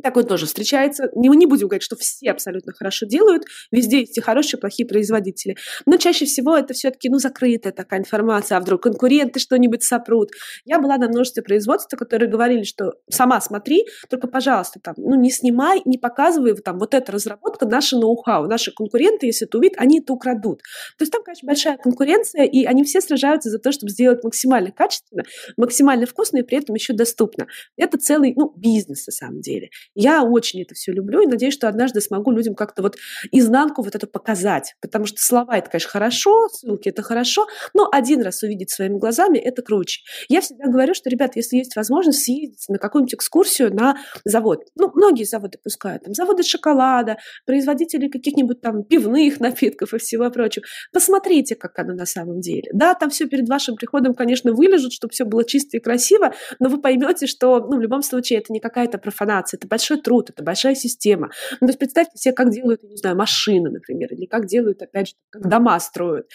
[0.03, 1.11] Такой тоже встречается.
[1.15, 3.45] Не, не будем говорить, что все абсолютно хорошо делают.
[3.71, 5.57] Везде есть и хорошие, и плохие производители.
[5.87, 8.59] Но чаще всего это все-таки ну, закрытая такая информация.
[8.59, 10.31] А вдруг конкуренты что-нибудь сопрут.
[10.65, 15.31] Я была на множестве производств, которые говорили, что сама смотри, только, пожалуйста, там, ну, не
[15.31, 18.47] снимай, не показывай, там, вот эта разработка, наша ноу-хау.
[18.47, 20.61] Наши конкуренты, если это увидят, они это украдут.
[20.97, 24.71] То есть там, конечно, большая конкуренция, и они все сражаются за то, чтобы сделать максимально
[24.71, 25.25] качественно,
[25.57, 27.47] максимально вкусно и при этом еще доступно.
[27.77, 29.71] Это целый, ну, бизнес на самом деле.
[29.95, 32.97] Я очень это все люблю и надеюсь, что однажды смогу людям как-то вот
[33.33, 34.75] изнанку вот это показать.
[34.81, 39.39] Потому что слова это, конечно, хорошо, ссылки это хорошо, но один раз увидеть своими глазами
[39.39, 40.03] это круче.
[40.29, 44.65] Я всегда говорю, что, ребят, если есть возможность съездить на какую-нибудь экскурсию на завод.
[44.77, 46.05] Ну, многие заводы пускают.
[46.05, 50.65] Там заводы шоколада, производители каких-нибудь там пивных напитков и всего прочего.
[50.93, 52.71] Посмотрите, как оно на самом деле.
[52.73, 56.69] Да, там все перед вашим приходом, конечно, вылежут, чтобы все было чисто и красиво, но
[56.69, 60.43] вы поймете, что ну, в любом случае это не какая-то профанация, это большой труд, это
[60.43, 61.31] большая система.
[61.61, 65.09] Ну, то есть представьте себе, как делают, не знаю, машины, например, или как делают, опять
[65.09, 66.27] же, как дома строят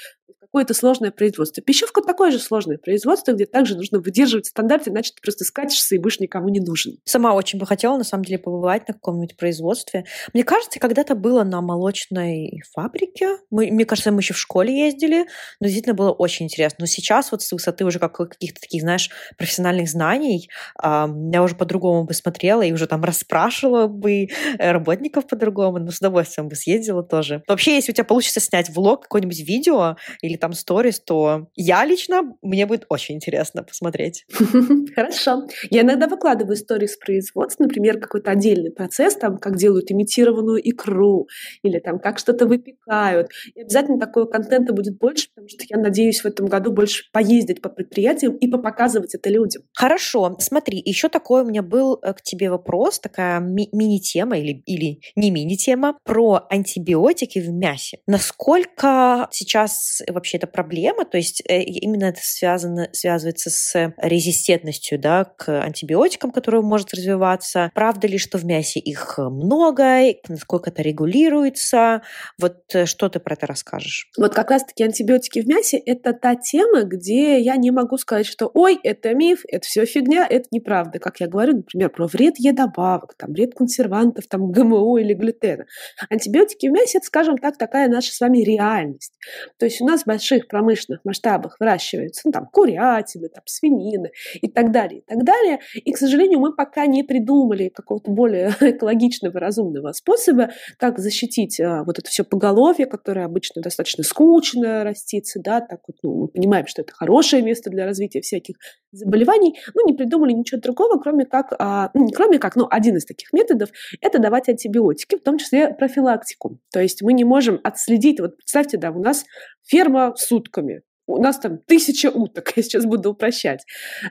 [0.54, 1.64] какое-то сложное производство.
[1.64, 5.98] Пищевка такое же сложное производство, где также нужно выдерживать стандарты, иначе ты просто скатишься и
[5.98, 7.00] будешь никому не нужен.
[7.06, 10.06] Сама очень бы хотела, на самом деле, побывать на каком-нибудь производстве.
[10.32, 13.38] Мне кажется, когда-то было на молочной фабрике.
[13.50, 15.26] Мы, мне кажется, мы еще в школе ездили,
[15.60, 16.78] но действительно было очень интересно.
[16.82, 20.52] Но сейчас вот с высоты уже как каких-то таких, знаешь, профессиональных знаний
[20.84, 24.28] я уже по-другому бы смотрела и уже там расспрашивала бы
[24.60, 27.42] работников по-другому, но с удовольствием бы съездила тоже.
[27.48, 32.36] Вообще, если у тебя получится снять влог, какое-нибудь видео или там сторис, то я лично,
[32.42, 34.26] мне будет очень интересно посмотреть.
[34.94, 35.48] Хорошо.
[35.70, 41.30] Я иногда выкладываю сторис производств, например, какой-то отдельный процесс, там, как делают имитированную икру,
[41.62, 43.30] или там, как что-то выпекают.
[43.56, 47.62] И обязательно такого контента будет больше, потому что я надеюсь в этом году больше поездить
[47.62, 49.64] по предприятиям и попоказывать это людям.
[49.74, 50.36] Хорошо.
[50.40, 55.00] Смотри, еще такой у меня был э, к тебе вопрос, такая ми- мини-тема или, или
[55.16, 58.00] не мини-тема про антибиотики в мясе.
[58.08, 65.26] Насколько сейчас вообще это проблема, то есть э, именно это связано, связывается с резистентностью да,
[65.26, 67.72] к антибиотикам, которые может развиваться.
[67.74, 72.02] Правда ли, что в мясе их много, насколько это регулируется?
[72.40, 74.10] Вот э, что ты про это расскажешь?
[74.18, 78.50] Вот как раз-таки антибиотики в мясе– это та тема, где я не могу сказать, что
[78.54, 81.00] «Ой, это миф, это все фигня, это неправда».
[81.00, 85.66] Как я говорю, например, про вред Е-добавок, там, вред консервантов, там, ГМО или глютена.
[86.10, 89.14] Антибиотики в мясе– это, скажем так, такая наша с вами реальность.
[89.58, 94.48] То есть у нас большие больших промышленных масштабах выращивается, ну, там, курятины, там, свинины и
[94.48, 95.60] так далее, и так далее.
[95.76, 101.84] И, к сожалению, мы пока не придумали какого-то более экологичного, разумного способа, как защитить а,
[101.84, 106.68] вот это все поголовье, которое обычно достаточно скучно растится, да, так вот, ну, мы понимаем,
[106.68, 108.56] что это хорошее место для развития всяких
[108.92, 113.06] заболеваний, ну, не придумали ничего другого, кроме как, а, ну, кроме как, но один из
[113.06, 113.70] таких методов–
[114.02, 116.60] это давать антибиотики, в том числе профилактику.
[116.72, 119.26] То есть мы не можем отследить, вот представьте, да, у нас
[119.64, 123.66] ферма сутками у нас там тысяча уток, я сейчас буду упрощать.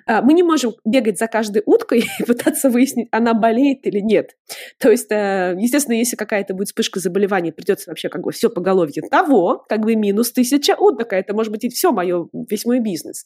[0.07, 4.37] А, мы не можем бегать за каждой уткой и пытаться выяснить, она болеет или нет.
[4.79, 9.03] То есть, э, естественно, если какая-то будет вспышка заболевания, придется вообще как бы все поголовье
[9.11, 12.81] того, как бы минус тысяча уток, а это может быть и все мое, весь мой
[12.81, 13.25] бизнес.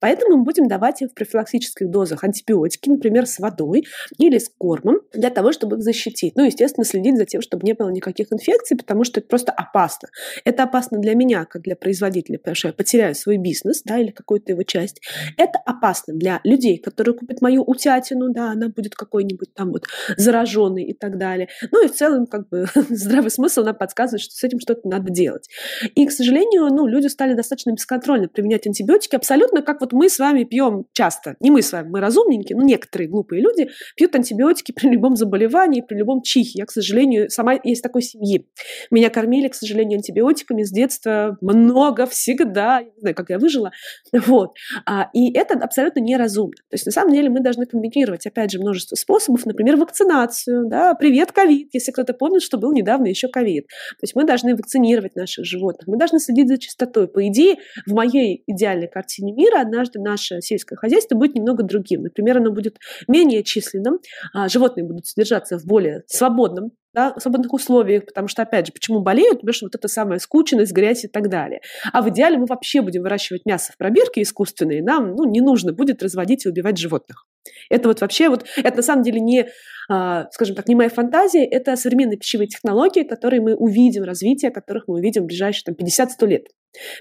[0.00, 3.84] Поэтому мы будем давать им в профилактических дозах антибиотики, например, с водой
[4.18, 6.36] или с кормом, для того, чтобы их защитить.
[6.36, 10.08] Ну, естественно, следить за тем, чтобы не было никаких инфекций, потому что это просто опасно.
[10.44, 13.98] Это опасно для меня, как для производителя, потому что я потеряю потеряю свой бизнес, да,
[13.98, 15.00] или какую-то его часть.
[15.36, 19.86] Это опасно для людей, которые купят мою утятину, да, она будет какой-нибудь там вот
[20.16, 21.48] зараженной и так далее.
[21.70, 25.10] Ну и в целом, как бы, здравый смысл нам подсказывает, что с этим что-то надо
[25.10, 25.48] делать.
[25.94, 30.18] И, к сожалению, ну, люди стали достаточно бесконтрольно применять антибиотики, абсолютно как вот мы с
[30.18, 31.36] вами пьем часто.
[31.40, 35.80] Не мы с вами, мы разумненькие, но некоторые глупые люди пьют антибиотики при любом заболевании,
[35.80, 36.60] при любом чихе.
[36.60, 38.46] Я, к сожалению, сама из такой семьи.
[38.90, 43.72] Меня кормили, к сожалению, антибиотиками с детства много, всегда знаю, как я выжила.
[44.32, 44.54] Вот.
[44.86, 46.54] А, и это абсолютно неразумно.
[46.70, 50.94] То есть, на самом деле, мы должны комбинировать, опять же, множество способов, например, вакцинацию, да,
[50.94, 53.66] привет, ковид, если кто-то помнит, что был недавно еще ковид.
[53.66, 57.08] То есть мы должны вакцинировать наших животных, мы должны следить за чистотой.
[57.08, 62.02] По идее, в моей идеальной картине мира однажды наше сельское хозяйство будет немного другим.
[62.02, 63.98] Например, оно будет менее численным,
[64.32, 69.00] а животные будут содержаться в более свободном да, свободных условиях, потому что, опять же, почему
[69.00, 69.40] болеют?
[69.40, 71.60] Потому что вот это самая скученность, грязь и так далее.
[71.92, 75.72] А в идеале мы вообще будем выращивать мясо в пробирке искусственные, нам ну, не нужно
[75.72, 77.26] будет разводить и убивать животных.
[77.70, 79.48] Это вот вообще, вот, это на самом деле не,
[79.88, 84.84] а, скажем так, не моя фантазия, это современные пищевые технологии, которые мы увидим, развитие которых
[84.86, 86.46] мы увидим в ближайшие там, 50-100 лет.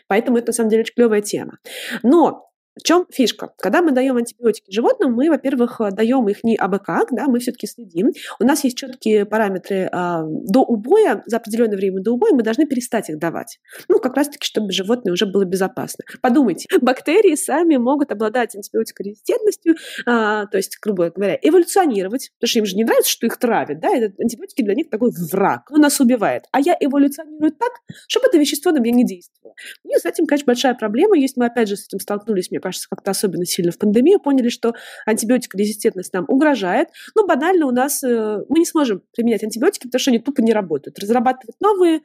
[0.08, 1.58] Поэтому это на самом деле очень клевая тема.
[2.04, 3.52] Но в чем фишка?
[3.58, 7.40] Когда мы даем антибиотики животным, мы, во-первых, э, даем их не абы как, да, мы
[7.40, 8.12] все-таки следим.
[8.40, 12.66] У нас есть четкие параметры а, до убоя, за определенное время до убоя мы должны
[12.66, 13.60] перестать их давать.
[13.90, 16.06] Ну, как раз-таки, чтобы животное уже было безопасно.
[16.22, 22.66] Подумайте, бактерии сами могут обладать антибиотикорезистентностью, а, то есть, грубо говоря, эволюционировать, потому что им
[22.66, 26.00] же не нравится, что их травят, да, и антибиотики для них такой враг, он нас
[26.00, 26.46] убивает.
[26.54, 27.72] А я эволюционирую так,
[28.08, 29.56] чтобы это вещество на меня не действовало.
[29.84, 31.36] И с этим, конечно, большая проблема есть.
[31.36, 34.74] Мы, опять же, с этим столкнулись, мне кажется, как-то особенно сильно в пандемию, поняли, что
[35.06, 36.90] антибиотикорезистентность нам угрожает.
[37.16, 40.54] Ну, банально у нас э, мы не сможем применять антибиотики, потому что они тупо не
[40.54, 41.00] работают.
[41.00, 42.02] Разрабатывать новые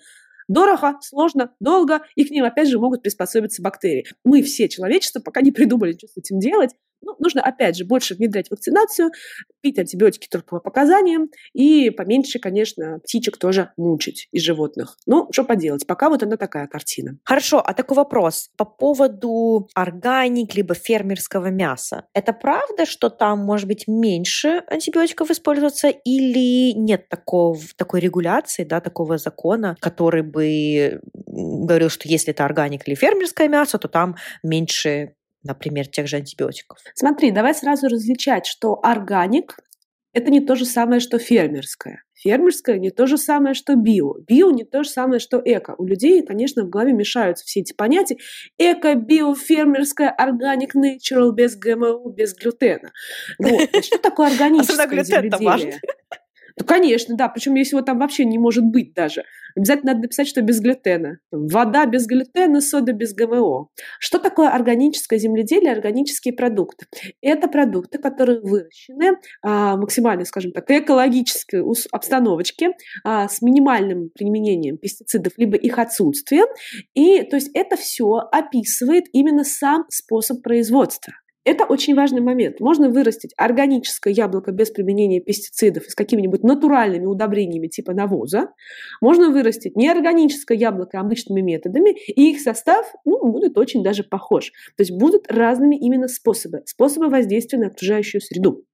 [0.49, 4.07] дорого, сложно, долго, и к ним, опять же, могут приспособиться бактерии.
[4.25, 6.71] Мы все, человечество, пока не придумали, что с этим делать,
[7.07, 9.11] ну, нужно, опять же, больше внедрять вакцинацию,
[9.61, 14.97] пить антибиотики только по показаниям и поменьше, конечно, птичек тоже мучить и животных.
[15.07, 17.19] Ну, что поделать, пока вот она такая картина.
[17.25, 22.07] Хорошо, а такой вопрос по поводу органик либо фермерского мяса.
[22.12, 28.81] Это правда, что там может быть меньше антибиотиков использоваться или нет такого, такой регуляции, да,
[28.81, 35.15] такого закона, который бы говорил, что если это органик или фермерское мясо, то там меньше
[35.46, 36.78] например, тех же антибиотиков?
[36.94, 39.56] Смотри, давай сразу различать, что органик–
[40.12, 42.02] это не то же самое, что фермерское.
[42.14, 44.14] Фермерское не то же самое, что био.
[44.26, 45.74] Био не то же самое, что эко.
[45.76, 48.16] У людей, конечно, в голове мешаются все эти понятия.
[48.56, 52.92] Эко, био, фермерское, органик, natural, без ГМО, без глютена.
[53.38, 53.68] Вот.
[53.85, 55.80] Что такое органическое земледелие?
[56.59, 57.29] Ну, конечно, да.
[57.29, 59.25] Причем если его там вообще не может быть даже.
[59.57, 61.19] Обязательно надо написать, что без глютена.
[61.31, 63.69] Вода без глютена, сода без ГМО.
[63.99, 66.87] Что такое органическое земледелие, органические продукты?
[67.23, 75.33] Это продукты, которые выращены а, максимально, скажем так, экологической обстановочке а, с минимальным применением пестицидов,
[75.38, 76.47] либо их отсутствием.
[76.95, 81.14] И то есть это все описывает именно сам способ производства.
[81.46, 82.59] Это очень важный момент.
[82.59, 88.48] Можно вырастить органическое яблоко без применения пестицидов и с какими-нибудь натуральными удобрениями типа навоза.
[89.00, 94.50] Можно вырастить неорганическое яблоко обычными методами, и их состав ну, будет очень даже похож.
[94.76, 98.64] То есть будут разными именно способы, способы воздействия на окружающую среду.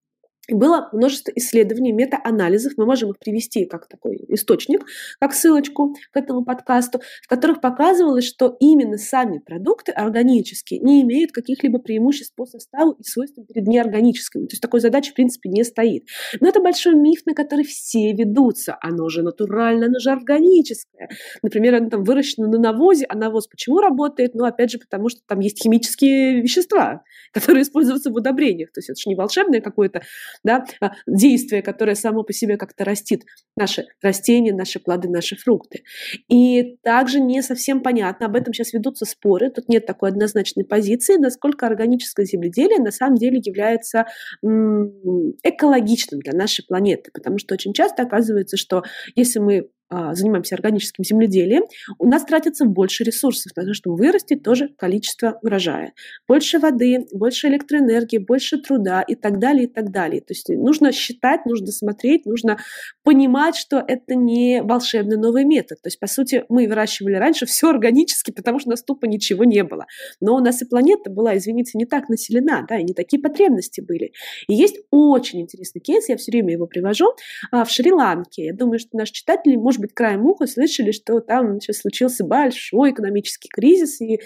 [0.51, 4.85] Было множество исследований, мета-анализов, мы можем их привести как такой источник,
[5.21, 11.31] как ссылочку к этому подкасту, в которых показывалось, что именно сами продукты органические не имеют
[11.31, 14.47] каких-либо преимуществ по составу и свойствам перед неорганическими.
[14.47, 16.09] То есть такой задачи в принципе не стоит.
[16.41, 18.77] Но это большой миф, на который все ведутся.
[18.81, 21.09] Оно же натуральное, оно же органическое.
[21.43, 24.35] Например, оно там выращено на навозе, а навоз почему работает?
[24.35, 28.73] Ну, опять же, потому что там есть химические вещества, которые используются в удобрениях.
[28.73, 30.03] То есть это же не волшебное какое-то
[30.45, 33.25] да, а, действие, которое само по себе как-то растит
[33.57, 35.83] наши растения, наши плоды, наши фрукты.
[36.29, 41.17] И также не совсем понятно, об этом сейчас ведутся споры, тут нет такой однозначной позиции,
[41.17, 44.07] насколько органическое земледелие на самом деле является
[44.43, 48.83] экологичным для нашей планеты, потому что очень часто оказывается, что
[49.15, 49.69] если мы
[50.15, 51.65] занимаемся органическим земледелием,
[51.99, 55.93] у нас тратится больше ресурсов на то, чтобы вырастить тоже количество урожая.
[56.27, 60.21] Больше воды, больше электроэнергии, больше труда и так далее, и так далее.
[60.21, 62.59] То есть нужно считать, нужно смотреть, нужно
[63.03, 65.81] понимать, что это не волшебный новый метод.
[65.83, 69.45] То есть, по сути, мы выращивали раньше все органически, потому что у нас тупо ничего
[69.45, 69.87] не было.
[70.21, 73.81] Но у нас и планета была, извините, не так населена, да, и не такие потребности
[73.81, 74.13] были.
[74.49, 77.15] И есть очень интересный кейс, я все время его привожу,
[77.51, 78.47] а, в Шри-Ланке.
[78.47, 82.91] Я думаю, что наши читатели, может быть, краем уха слышали, что там сейчас случился большой
[82.93, 84.19] экономический кризис, и э,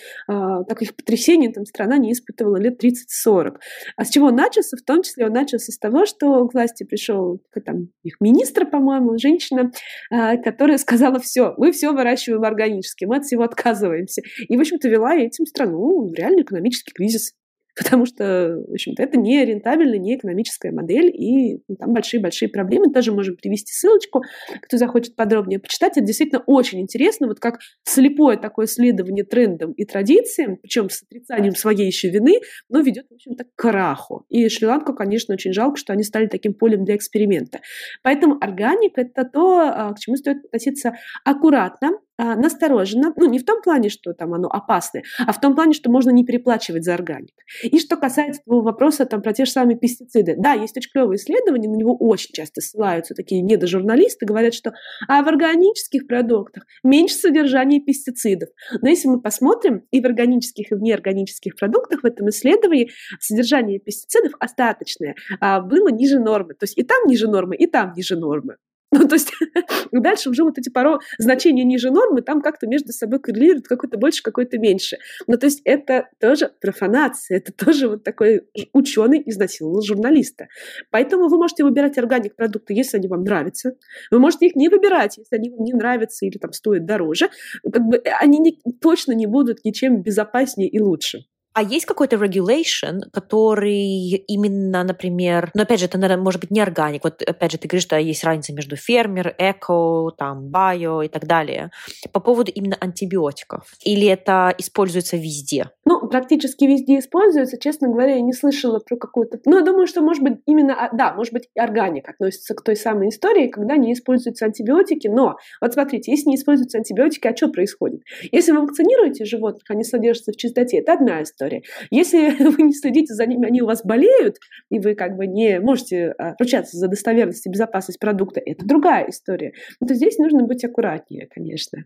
[0.69, 3.57] таких потрясений там страна не испытывала лет 30-40.
[3.97, 4.77] А с чего он начался?
[4.77, 9.19] В том числе он начался с того, что к власти пришел там, их министр, по-моему,
[9.19, 9.71] женщина,
[10.11, 14.23] э, которая сказала, все, мы все выращиваем органически, мы от всего отказываемся.
[14.49, 17.33] И, в общем-то, вела этим страну в реальный экономический кризис.
[17.77, 22.93] Потому что, в общем-то, это не рентабельная, не экономическая модель, и ну, там большие-большие проблемы.
[22.93, 24.23] Тоже можем привести ссылочку,
[24.63, 25.97] кто захочет подробнее почитать.
[25.97, 31.55] Это действительно очень интересно, вот как слепое такое следование трендам и традициям, причем с отрицанием
[31.55, 34.25] своей еще вины, но ведет, в общем-то, к краху.
[34.29, 37.61] И Шри-Ланку, конечно, очень жалко, что они стали таким полем для эксперимента.
[38.03, 43.63] Поэтому органика– это то, а, к чему стоит относиться аккуратно, настороженно, ну, не в том
[43.63, 47.35] плане, что там оно опасное, а в том плане, что можно не переплачивать за органик.
[47.63, 50.35] И что касается твоего вопроса там, про те же самые пестициды.
[50.39, 54.73] Да, есть очень клевые исследования, на него очень часто ссылаются такие недожурналисты, говорят, что
[55.09, 58.49] а в органических продуктах меньше содержания пестицидов.
[58.81, 63.79] Но если мы посмотрим и в органических, и в неорганических продуктах в этом исследовании содержание
[63.79, 66.55] пестицидов остаточное а, было ниже нормы.
[66.55, 68.57] То есть и там ниже нормы, и там ниже нормы.
[68.99, 69.33] Ну, то есть
[69.93, 74.23] дальше уже вот эти пару значения ниже нормы там как-то между собой коррелируют, какой-то больше,
[74.23, 74.99] какой-то меньше.
[75.27, 80.49] Ну, то есть это тоже профанация, это тоже вот такой ученый изнасиловал журналиста.
[80.91, 83.77] Поэтому вы можете выбирать органик продукты, если они вам нравятся.
[84.11, 87.29] Вы можете их не выбирать, если они вам не нравятся или там стоят дороже.
[87.63, 91.27] Как бы они не, точно не будут ничем безопаснее и лучше.
[91.57, 96.61] А есть какой-то regulation, который именно, например, ну, опять же, это, наверное, может быть не
[96.61, 97.03] органик.
[97.03, 101.27] Вот, опять же, ты говоришь, что есть разница между фермер, эко, там, био и так
[101.27, 101.71] далее.
[102.13, 103.73] По поводу именно антибиотиков.
[103.83, 105.71] Или это используется везде?
[105.87, 107.59] Ну, практически везде используется.
[107.59, 109.41] Честно говоря, я не слышала про какую-то...
[109.47, 110.75] Ну, я думаю, что, может быть, именно...
[110.75, 115.09] А, да, может быть, органик относится к той самой истории, когда не используются антибиотики.
[115.09, 118.03] Но, вот смотрите, если не используются антибиотики, а что происходит?
[118.31, 121.63] Если вы вакцинируете животных, они содержатся в чистоте, это одна история история.
[121.91, 124.37] Если вы не следите за ними, они у вас болеют,
[124.71, 129.09] и вы как бы не можете а, ручаться за достоверность и безопасность продукта, это другая
[129.09, 129.53] история.
[129.81, 131.85] Но здесь нужно быть аккуратнее, конечно.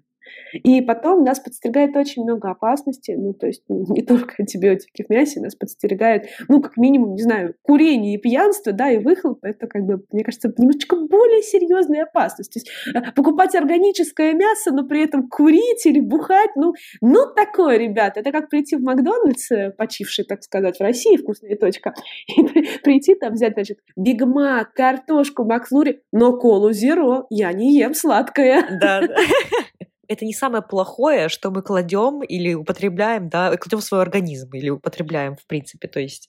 [0.53, 5.11] И потом нас подстерегает очень много опасностей, ну, то есть ну, не только антибиотики в
[5.11, 9.67] мясе, нас подстерегает, ну, как минимум, не знаю, курение и пьянство, да, и выхлоп, это,
[9.67, 12.53] как бы, мне кажется, немножечко более серьезная опасность.
[12.53, 17.77] То есть э, покупать органическое мясо, но при этом курить или бухать, ну, ну, такое,
[17.77, 21.95] ребята, это как прийти в Макдональдс, э, почивший, так сказать, в России, вкусная точка,
[22.37, 22.43] и
[22.83, 28.63] прийти там взять, значит, бигмак, картошку, макфлури, но колу зеро, я не ем сладкое.
[28.81, 29.17] Да, да
[30.11, 34.69] это не самое плохое, что мы кладем или употребляем, да, кладем в свой организм или
[34.69, 35.87] употребляем, в принципе.
[35.87, 36.29] То есть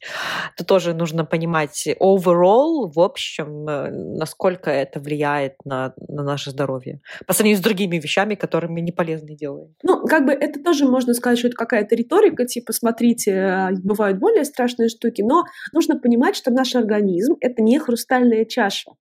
[0.53, 7.01] это тоже нужно понимать overall, в общем, э, насколько это влияет на, на наше здоровье.
[7.25, 9.73] По сравнению с другими вещами, которые мы не полезны делаем.
[9.81, 14.19] Ну, как бы это тоже можно сказать, что это какая-то риторика, типа, смотрите, э, бывают
[14.19, 18.91] более страшные штуки, но нужно понимать, что наш организм— это не хрустальная чаша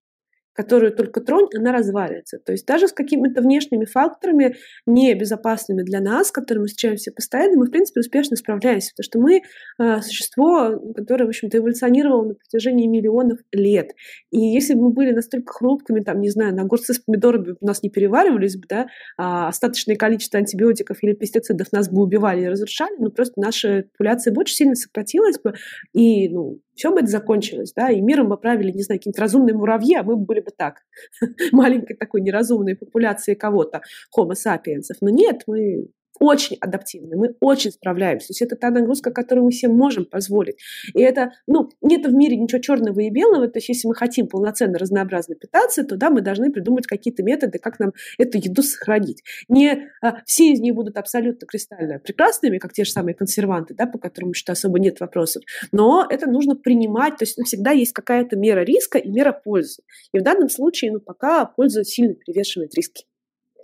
[0.53, 2.38] которую только тронь, она развалится.
[2.38, 7.57] То есть даже с какими-то внешними факторами, небезопасными для нас, с которыми мы встречаемся постоянно,
[7.59, 9.42] мы, в принципе, успешно справляемся, потому что мы
[9.78, 13.92] э, существо, которое, в общем-то, эволюционировало на протяжении миллионов лет.
[14.30, 17.66] И если бы мы были настолько хрупкими, там, не знаю, на огурцы с помидорами у
[17.66, 18.86] нас не переваривались бы, да,
[19.16, 24.32] а остаточное количество антибиотиков или пестицидов нас бы убивали и разрушали, ну, просто наша популяция
[24.32, 25.55] бы очень сильно сократилась бы,
[25.92, 29.55] и, ну, все бы это закончилось, да, и миром бы правили, не знаю, какие-то разумные
[29.55, 30.82] муравьи, а мы были бы так,
[31.53, 33.82] маленькой такой неразумной популяции кого-то,
[34.16, 34.88] homo sapiens.
[35.01, 35.88] Но нет, мы
[36.20, 38.28] очень адаптивны, мы очень справляемся.
[38.28, 40.58] То есть это та нагрузка, которую мы себе можем позволить.
[40.94, 43.48] И это, ну, нет в мире ничего черного и белого.
[43.48, 47.58] То есть если мы хотим полноценно, разнообразно питаться, то да, мы должны придумать какие-то методы,
[47.58, 49.22] как нам эту еду сохранить.
[49.48, 53.86] Не а, все из них будут абсолютно кристально прекрасными, как те же самые консерванты, да,
[53.86, 55.42] по которым что особо нет вопросов.
[55.72, 57.16] Но это нужно принимать.
[57.16, 59.82] То есть ну, всегда есть какая-то мера риска и мера пользы.
[60.12, 63.06] И в данном случае, ну, пока польза сильно перевешивает риски.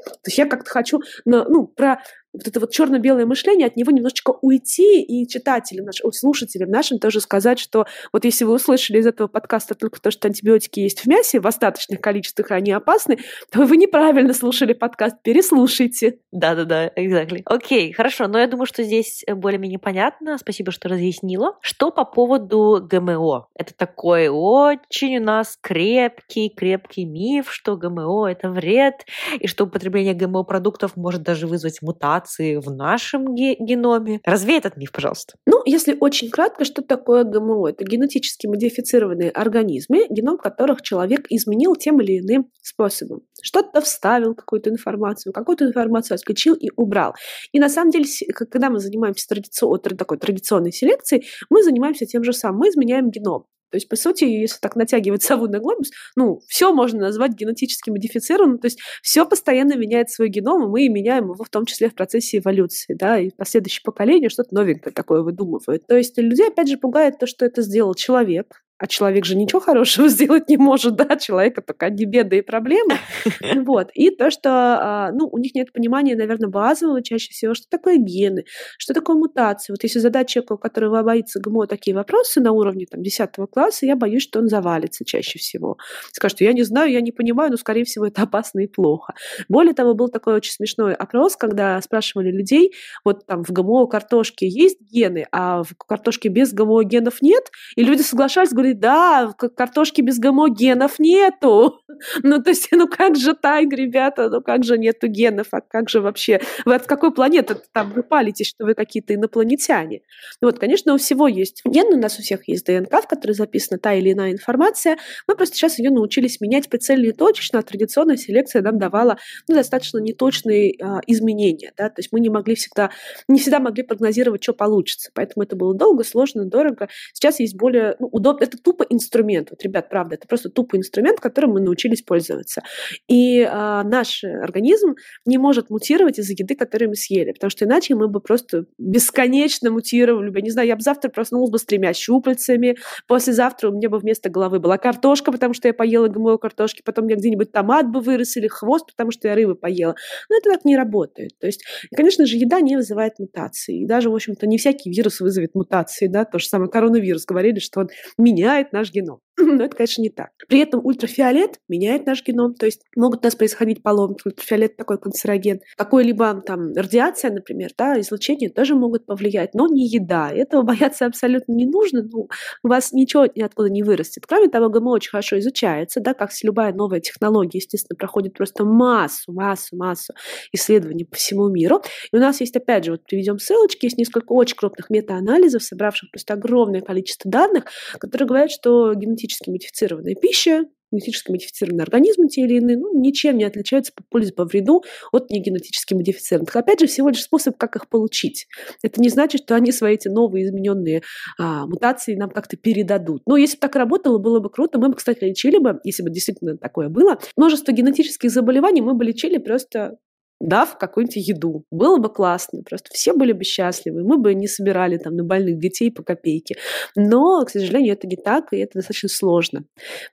[0.05, 2.03] То есть я как-то хочу ну, про
[2.37, 7.21] вот это вот черно-белое мышление, от него немножечко уйти и читателям, нашим, слушателям нашим тоже
[7.21, 11.07] сказать, что вот если вы услышали из этого подкаста только то, что антибиотики есть в
[11.07, 13.19] мясе в остаточных количествах, они опасны,
[13.51, 16.19] то вы неправильно слушали подкаст, переслушайте.
[16.33, 17.43] Да-да-да, exactly.
[17.47, 20.39] Окей, хорошо, но я думаю, что здесь более-менее понятно.
[20.39, 21.57] Спасибо, что разъяснила.
[21.61, 23.49] Что по поводу ГМО?
[23.55, 29.07] Это такой очень у нас крепкий, крепкий миф, что ГМО– это вред,
[29.39, 34.21] и что употребление ГМО-продуктов может даже вызвать мутации мутации в нашем геноме.
[34.25, 35.35] Развей этот миф, пожалуйста.
[35.47, 37.71] Ну, если очень кратко, что такое ГМО?
[37.71, 43.23] Это генетически модифицированные организмы, геном которых человек изменил тем или иным способом.
[43.43, 47.15] Что-то вставил, какую-то информацию, какую-то информацию отключил и убрал.
[47.53, 52.33] И на самом деле, когда мы занимаемся традицион, такой традиционной селекцией, мы занимаемся тем же
[52.33, 52.61] самым.
[52.61, 53.45] Мы изменяем геном.
[53.71, 57.91] То есть, по сути, если так натягивать сову на глобус, ну, все можно назвать генетически
[57.91, 61.89] модифицированным, то есть все постоянно меняет свой геном, и мы меняем его в том числе
[61.91, 65.87] в процессе эволюции, да, и последующее поколение что-то новенькое такое выдумывает.
[65.87, 69.61] То есть людей, опять же, пугает то, что это сделал человек, а человек же ничего
[69.61, 72.99] хорошего сделать не может, да, человека только одни беды и проблемы.
[73.67, 73.91] Вот.
[73.95, 77.97] И то, что а, ну, у них нет понимания, наверное, базового чаще всего, что такое
[77.97, 78.45] гены,
[78.79, 79.73] что такое мутации.
[79.73, 83.97] Вот если задать человеку, который боится ГМО, такие вопросы на уровне там, 10 класса, я
[83.97, 85.79] боюсь, что он завалится чаще всего.
[86.13, 89.15] Скажет, что я не знаю, я не понимаю, но, скорее всего, это опасно и плохо.
[89.49, 92.73] Более того, был такой очень смешной опрос, когда спрашивали людей,
[93.05, 97.83] вот там в ГМО картошке есть гены, а в картошке без ГМО генов нет, и
[97.83, 101.81] люди соглашались, говорили, да, картошки без гомогенов нету.
[102.23, 105.89] Ну, то есть, ну как же так, ребята, ну как же нету генов, а как
[105.89, 110.03] же вообще, вы от какой планеты там вы палитесь, что вы какие-то инопланетяне?
[110.43, 113.79] Вот, конечно, у всего есть ген, у нас у всех есть ДНК, в которой записана
[113.79, 118.19] та или иная информация, мы просто сейчас ее научились менять прицельно и точечно, а традиционная
[118.19, 119.17] селекция нам давала
[119.49, 122.91] ну, достаточно неточные а, изменения, да, то есть мы не могли всегда,
[123.27, 126.89] не всегда могли прогнозировать, что получится, поэтому это было долго, сложно, дорого.
[127.15, 129.51] Сейчас есть более ну, удобно, это тупо инструмент.
[129.51, 132.63] Вот, ребят, правда, это просто тупо инструмент, которым мы научились пользоваться.
[133.09, 134.95] И а, наш организм
[135.25, 139.71] не может мутировать из-за еды, которую мы съели, потому что иначе мы бы просто бесконечно
[139.71, 140.33] мутировали.
[140.35, 142.77] Я не знаю, я бы завтра проснулась бы с тремя щупальцами,
[143.07, 147.05] послезавтра у меня бы вместо головы была картошка, потому что я поела ГМО картошки, потом
[147.05, 149.95] у меня где-нибудь томат бы вырос или хвост, потому что я рыбы поела.
[150.29, 151.39] Но это так не работает.
[151.39, 153.83] То есть, конечно же, еда не вызывает мутации.
[153.83, 156.07] И даже, в общем-то, не всякий вирус вызовет мутации.
[156.07, 156.25] Да?
[156.25, 157.25] То же самое коронавирус.
[157.25, 157.89] Говорили, что он
[158.19, 159.21] меня меняет наш геном.
[159.39, 160.31] Но это, конечно, не так.
[160.49, 164.23] При этом ультрафиолет меняет наш геном, то есть могут у нас происходить поломки.
[164.25, 165.61] Ультрафиолет такой канцероген.
[165.77, 170.31] Какой-либо там радиация, например, да, излучение тоже могут повлиять, но не еда.
[170.33, 172.03] Этого бояться абсолютно не нужно.
[172.03, 172.29] Ну,
[172.63, 174.25] у вас ничего ниоткуда не вырастет.
[174.27, 179.33] Кроме того, ГМО очень хорошо изучается, да, как любая новая технология, естественно, проходит просто массу,
[179.33, 180.15] массу, массу
[180.53, 181.83] исследований по всему миру.
[182.13, 186.11] И у нас есть, опять же, вот приведем ссылочки, есть несколько очень крупных метаанализов, собравших
[186.11, 187.65] просто огромное количество данных,
[187.99, 193.45] которые говорят, что генетически модифицированная пища, генетически модифицированные организмы те или иные, ну, ничем не
[193.45, 196.55] отличаются по пользе, по вреду от негенетически модифицированных.
[196.55, 198.47] Опять же, всего лишь способ, как их получить.
[198.83, 201.03] Это не значит, что они свои эти новые измененные
[201.39, 203.23] а, мутации нам как-то передадут.
[203.27, 204.79] Но если бы так работало, было бы круто.
[204.79, 209.05] Мы бы, кстати, лечили бы, если бы действительно такое было, множество генетических заболеваний мы бы
[209.05, 209.97] лечили просто
[210.41, 211.65] дав какую-нибудь еду.
[211.71, 215.59] Было бы классно, просто все были бы счастливы, мы бы не собирали там на больных
[215.59, 216.57] детей по копейке.
[216.95, 219.65] Но, к сожалению, это не так, и это достаточно сложно.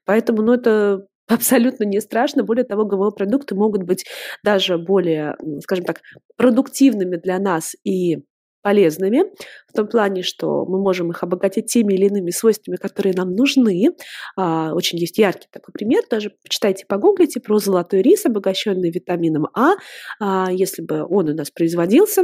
[0.06, 2.44] Поэтому, ну, это абсолютно не страшно.
[2.44, 4.06] Более того, ГМО-продукты могут быть
[4.44, 6.02] даже более, скажем так,
[6.38, 8.24] продуктивными для нас и
[8.64, 9.26] полезными,
[9.68, 13.90] в том плане, что мы можем их обогатить теми или иными свойствами, которые нам нужны.
[14.36, 19.74] А, очень есть яркий такой пример, даже почитайте, погуглите про золотой рис, обогащенный витамином А.
[20.20, 22.24] а если бы он у нас производился,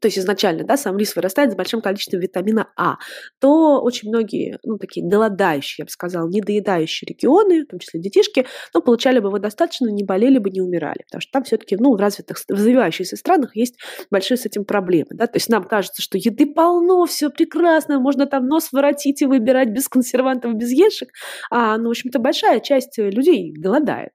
[0.00, 2.96] то есть изначально, да, сам рис вырастает с большим количеством витамина А,
[3.40, 8.46] то очень многие, ну, такие голодающие, я бы сказала, недоедающие регионы, в том числе детишки,
[8.72, 11.94] ну, получали бы его достаточно, не болели бы, не умирали, потому что там все-таки, ну,
[11.94, 13.76] в развитых, в развивающихся странах есть
[14.10, 18.26] большие с этим проблемы, да, то есть нам кажется, что еды полно, все прекрасно, можно
[18.26, 21.10] там нос воротить и выбирать без консервантов, без ешек,
[21.50, 24.12] а, ну, в общем-то, большая часть людей голодает,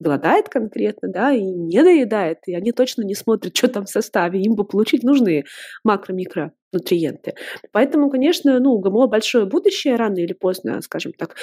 [0.00, 4.40] голодает конкретно, да, и не доедает, и они точно не смотрят, что там в составе,
[4.40, 5.44] им бы получить нужные
[5.84, 7.34] макро-микро нутриенты.
[7.72, 11.36] Поэтому, конечно, ну, у ГМО большое будущее, рано или поздно, скажем так,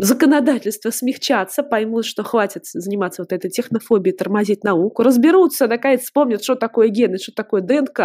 [0.00, 6.42] а, законодательство смягчаться, поймут, что хватит заниматься вот этой технофобией, тормозить науку, разберутся, наконец вспомнят,
[6.42, 8.00] что такое гены, что такое ДНК,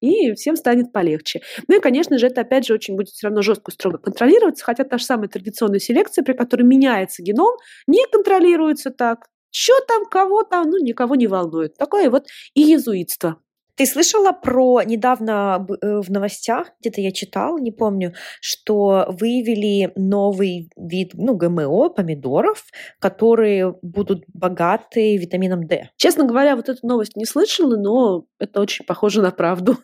[0.00, 1.40] и всем станет полегче.
[1.68, 4.84] Ну и, конечно же, это, опять же, очень будет все равно жестко, строго контролироваться, хотя
[4.84, 7.56] та же самая традиционная селекция, при которой меняется геном,
[7.86, 9.26] не контролируется так.
[9.54, 11.76] Что там, кого там, ну, никого не волнует.
[11.76, 13.36] Такое вот и езуитство.
[13.76, 20.70] Ты слышала про недавно э, в новостях, где-то я читала, не помню, что выявили новый
[20.76, 22.64] вид, ну, ГМО, помидоров,
[22.98, 25.88] которые будут богаты витамином D.
[25.96, 29.78] Честно говоря, вот эту новость не слышала, но это очень похоже на правду.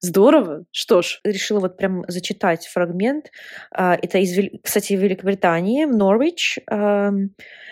[0.00, 0.64] Здорово.
[0.70, 1.20] Что ж.
[1.24, 3.30] Решила вот прям зачитать фрагмент.
[3.72, 6.58] А, это, из, кстати, Великобритании, Норвич.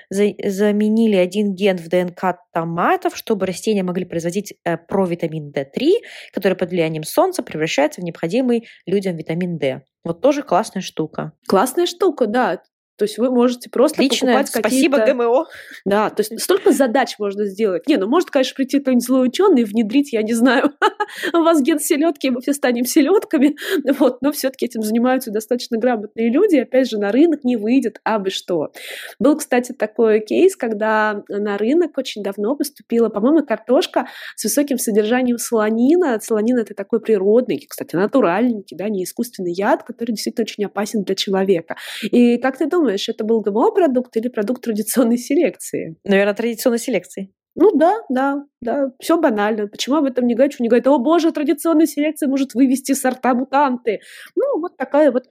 [0.09, 5.95] Заменили один ген в ДНК томатов, чтобы растения могли производить э, провитамин D3,
[6.33, 9.83] который под влиянием солнца превращается в необходимый людям витамин D.
[10.05, 11.33] Вот тоже классная штука.
[11.49, 12.63] Классная штука, да.
[12.97, 15.25] То есть вы можете просто Личное, покупать спасибо какие-то...
[15.25, 15.47] ГМО.
[15.85, 17.87] Да, то есть столько задач можно сделать.
[17.87, 20.73] Не, ну может, конечно, прийти кто-нибудь злой ученый и внедрить, я не знаю,
[21.33, 23.57] у вас ген селедки, мы все станем селедками,
[23.99, 28.19] вот, но все-таки этим занимаются достаточно грамотные люди, опять же, на рынок не выйдет, а
[28.19, 28.73] бы что.
[29.19, 35.39] Был, кстати, такой кейс, когда на рынок очень давно поступила, по-моему, картошка с высоким содержанием
[35.39, 36.19] солонина.
[36.21, 41.15] Солонин— это такой природный, кстати, натуральненький, да, не искусственный яд, который действительно очень опасен для
[41.15, 41.77] человека.
[42.03, 45.97] И как ты думаешь, это был ГМО-продукт или продукт традиционной селекции?
[46.05, 47.33] Наверное, традиционной селекции.
[47.59, 49.67] Ну да, да, да, все банально.
[49.67, 50.53] Почему об этом не говорят?
[50.53, 54.01] Что не говорят, о боже, традиционная селекция может вывести сорта мутанты.
[54.35, 55.25] Ну, вот такая вот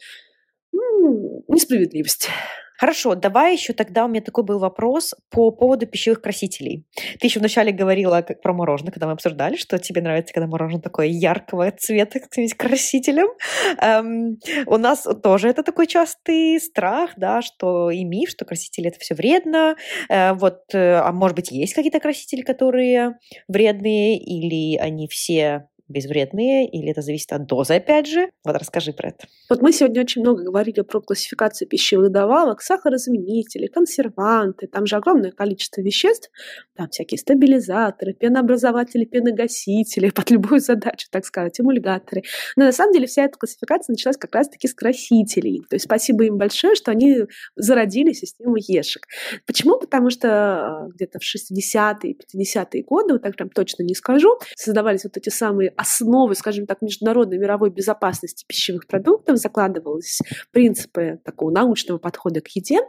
[1.48, 2.30] несправедливость.
[2.78, 6.86] Хорошо, давай еще тогда у меня такой был вопрос по поводу пищевых красителей.
[7.20, 10.82] Ты еще вначале говорила как про мороженое, когда мы обсуждали, что тебе нравится, когда мороженое
[10.82, 13.28] такое яркого цвета, каким-нибудь красителем.
[13.82, 19.00] Эм, у нас тоже это такой частый страх, да, что и миф, что красители это
[19.00, 19.76] все вредно.
[20.10, 26.68] Э, вот, э, а может быть, есть какие-то красители, которые вредные, или они все безвредные,
[26.70, 28.30] или это зависит от дозы, опять же?
[28.44, 29.28] Вот расскажи про это.
[29.50, 35.32] Вот мы сегодня очень много говорили про классификацию пищевых добавок, сахарозаменители, консерванты, там же огромное
[35.32, 36.30] количество веществ,
[36.76, 42.24] там всякие стабилизаторы, пенообразователи, пеногасители, под любую задачу, так сказать, эмульгаторы.
[42.56, 45.62] Но на самом деле вся эта классификация началась как раз-таки с красителей.
[45.70, 47.26] То есть спасибо им большое, что они
[47.56, 49.06] зародили систему ешек.
[49.46, 49.80] Почему?
[49.80, 55.04] Потому что а, где-то в 60-е, 50-е годы, вот так прям точно не скажу, создавались
[55.04, 60.20] вот эти самые основы, скажем так, международной мировой безопасности пищевых продуктов, закладывались
[60.52, 62.80] принципы такого научного подхода к еде,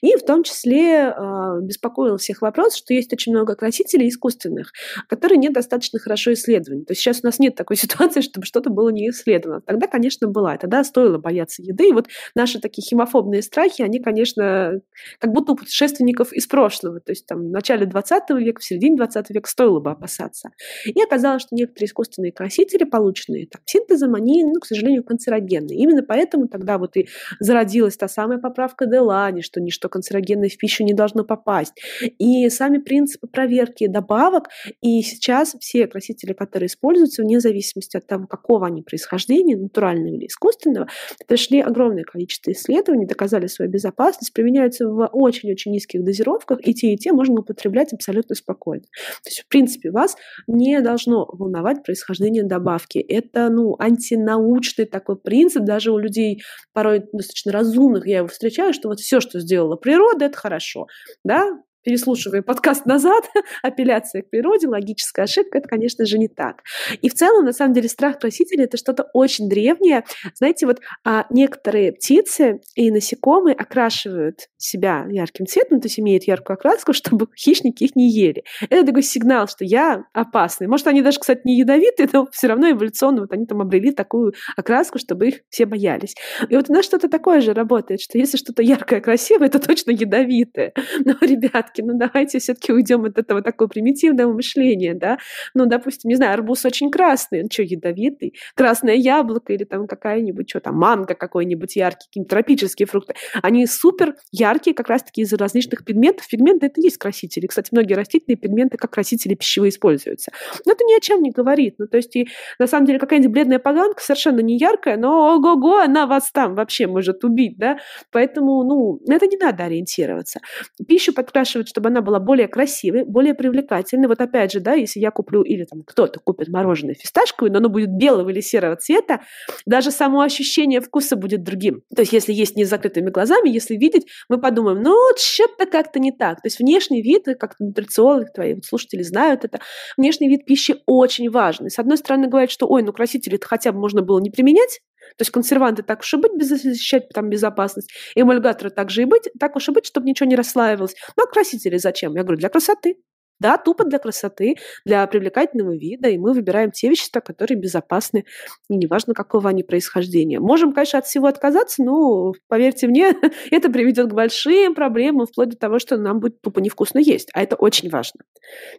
[0.00, 4.72] и в том числе э, беспокоил всех вопрос, что есть очень много красителей искусственных,
[5.08, 6.84] которые недостаточно хорошо исследованы.
[6.84, 9.60] То есть сейчас у нас нет такой ситуации, чтобы что-то было не исследовано.
[9.62, 14.80] Тогда, конечно, была, тогда стоило бояться еды, и вот наши такие химофобные страхи, они, конечно,
[15.18, 18.96] как будто у путешественников из прошлого, то есть там в начале 20 века, в середине
[18.96, 20.50] 20 века стоило бы опасаться.
[20.84, 25.78] И оказалось, что некоторые искусственные красители, полученные там, синтезом, они, ну, к сожалению, канцерогенные.
[25.78, 27.08] Именно поэтому тогда вот и
[27.40, 31.72] зародилась та самая поправка Делани, что ничто канцерогенное в пищу не должно попасть.
[32.18, 34.48] И сами принципы проверки добавок,
[34.80, 40.26] и сейчас все красители, которые используются, вне зависимости от того, какого они происхождения, натурального или
[40.26, 40.88] искусственного,
[41.26, 46.96] прошли огромное количество исследований, доказали свою безопасность, применяются в очень-очень низких дозировках, и те, и
[46.96, 48.84] те можно употреблять абсолютно спокойно.
[49.22, 50.16] То есть, в принципе, вас
[50.46, 52.98] не должно волновать происхождение происхождения добавки.
[52.98, 58.88] Это, ну, антинаучный такой принцип, даже у людей порой достаточно разумных я его встречаю, что
[58.88, 60.86] вот все, что сделала природа, это хорошо,
[61.24, 61.46] да,
[61.86, 63.30] переслушивая подкаст назад,
[63.62, 66.64] апелляция к природе, логическая ошибка, это, конечно же, не так.
[67.00, 70.04] И в целом, на самом деле, страх красителя– это что-то очень древнее.
[70.34, 76.54] Знаете, вот а, некоторые птицы и насекомые окрашивают себя ярким цветом, то есть имеют яркую
[76.54, 78.42] окраску, чтобы хищники их не ели.
[78.68, 80.66] Это такой сигнал, что я опасный.
[80.66, 84.34] Может, они даже, кстати, не ядовитые, но все равно эволюционно вот они там обрели такую
[84.56, 86.16] окраску, чтобы их все боялись.
[86.48, 89.92] И вот у нас что-то такое же работает, что если что-то яркое, красивое, это точно
[89.92, 90.72] ядовитое.
[91.04, 95.18] Но, ребятки, все-таки, ну давайте все-таки уйдем от этого такого примитивного мышления, да.
[95.54, 98.34] Ну, допустим, не знаю, арбуз очень красный, он что, ядовитый?
[98.54, 103.14] Красное яблоко или там какая-нибудь, что там, манго какой-нибудь яркий, какие-нибудь тропические фрукты.
[103.42, 106.28] Они супер яркие как раз-таки из-за различных пигментов.
[106.28, 107.46] Пигменты— это и есть красители.
[107.46, 110.32] Кстати, многие растительные пигменты как красители пищевые используются.
[110.64, 111.74] Но это ни о чем не говорит.
[111.78, 115.78] Ну, то есть, и на самом деле какая-нибудь бледная поганка совершенно не яркая, но ого-го,
[115.78, 117.78] она вас там вообще может убить, да.
[118.12, 120.40] Поэтому, ну, это не надо ориентироваться.
[120.86, 124.08] Пищу подкрашивать делать, чтобы она была более красивой, более привлекательной.
[124.08, 127.68] Вот опять же, да, если я куплю, или там кто-то купит мороженое фисташковое, но оно
[127.68, 129.20] будет белого или серого цвета,
[129.66, 131.82] даже само ощущение вкуса будет другим.
[131.94, 135.98] То есть если есть не с закрытыми глазами, если видеть, мы подумаем, ну, что-то как-то
[135.98, 136.42] не так.
[136.42, 139.60] То есть внешний вид, как нутрициологи твои вот слушатели знают это,
[139.96, 141.70] внешний вид пищи очень важный.
[141.70, 144.80] С одной стороны, говорят, что, ой, ну красители это хотя бы можно было не применять,
[145.16, 149.28] то есть консерванты так уж и быть, защищать там безопасность, эмульгаторы так же и быть,
[149.38, 150.94] так уж и быть, чтобы ничего не расслаивалось.
[151.16, 152.14] Ну, а красители зачем?
[152.14, 152.96] Я говорю, для красоты.
[153.38, 158.24] Да, тупо для красоты, для привлекательного вида, и мы выбираем те вещества, которые безопасны,
[158.68, 160.40] и неважно, какого они происхождения.
[160.40, 163.14] Можем, конечно, от всего отказаться, но, поверьте мне,
[163.50, 167.42] это приведет к большим проблемам, вплоть до того, что нам будет тупо невкусно есть, а
[167.42, 168.20] это очень важно.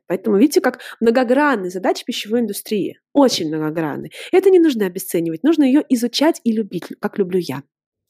[0.08, 4.12] Поэтому видите, как многогранные задачи пищевой индустрии, очень многогранные.
[4.32, 7.64] Это не нужно обесценивать, нужно ее изучать и любить, как люблю я.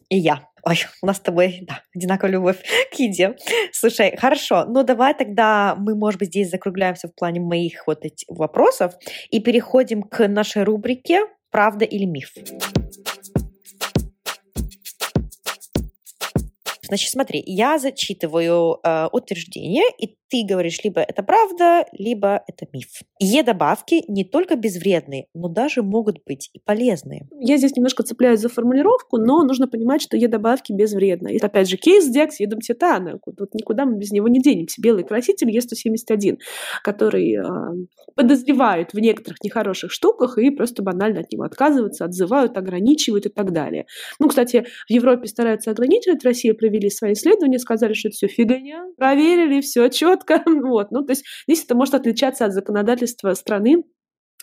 [0.09, 0.46] И я.
[0.63, 2.57] Ой, у нас с тобой, да, одинаковая любовь
[2.91, 3.35] к еде.
[3.71, 8.27] Слушай, хорошо, ну давай тогда мы, может быть, здесь закругляемся в плане моих вот этих
[8.29, 8.93] вопросов
[9.29, 12.33] и переходим к нашей рубрике «Правда или миф?».
[16.87, 23.01] Значит, смотри, я зачитываю э, утверждение, и ты говоришь, либо это правда, либо это миф.
[23.19, 27.27] Е-добавки не только безвредные, но даже могут быть и полезные.
[27.39, 31.33] Я здесь немножко цепляюсь за формулировку, но нужно понимать, что Е-добавки безвредны.
[31.33, 33.19] И опять же, кейс Декс, едом титана.
[33.25, 34.81] Вот никуда мы без него не денемся.
[34.81, 36.37] Белый краситель Е171,
[36.83, 37.85] который э,
[38.15, 43.53] подозревают в некоторых нехороших штуках и просто банально от него отказываются, отзывают, ограничивают и так
[43.53, 43.85] далее.
[44.19, 48.27] Ну, кстати, в Европе стараются ограничивать, в России провели свои исследования, сказали, что это все
[48.27, 50.43] фигня, проверили, все четко.
[50.67, 50.91] Вот.
[50.91, 53.83] Ну, то есть здесь это может отличаться от законодательства страны,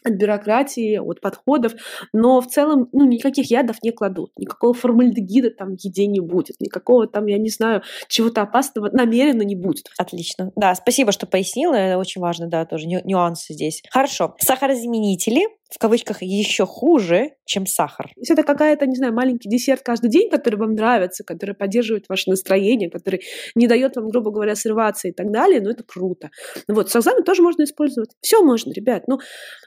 [0.05, 1.73] от бюрократии, от подходов,
[2.13, 6.61] но в целом ну, никаких ядов не кладут, никакого формальдегида там в еде не будет,
[6.61, 9.87] никакого там, я не знаю, чего-то опасного намеренно не будет.
[9.99, 10.53] Отлично.
[10.57, 13.83] Да, спасибо, что пояснила, это очень важно, да, тоже нюансы здесь.
[13.91, 14.35] Хорошо.
[14.39, 18.13] Сахарозаменители в кавычках еще хуже, чем сахар.
[18.15, 22.31] Если это какая-то, не знаю, маленький десерт каждый день, который вам нравится, который поддерживает ваше
[22.31, 23.23] настроение, который
[23.57, 26.31] не дает вам, грубо говоря, срываться и так далее, ну это круто.
[26.69, 28.11] Вот, с тоже можно использовать.
[28.21, 29.09] Все можно, ребят.
[29.09, 29.19] Ну,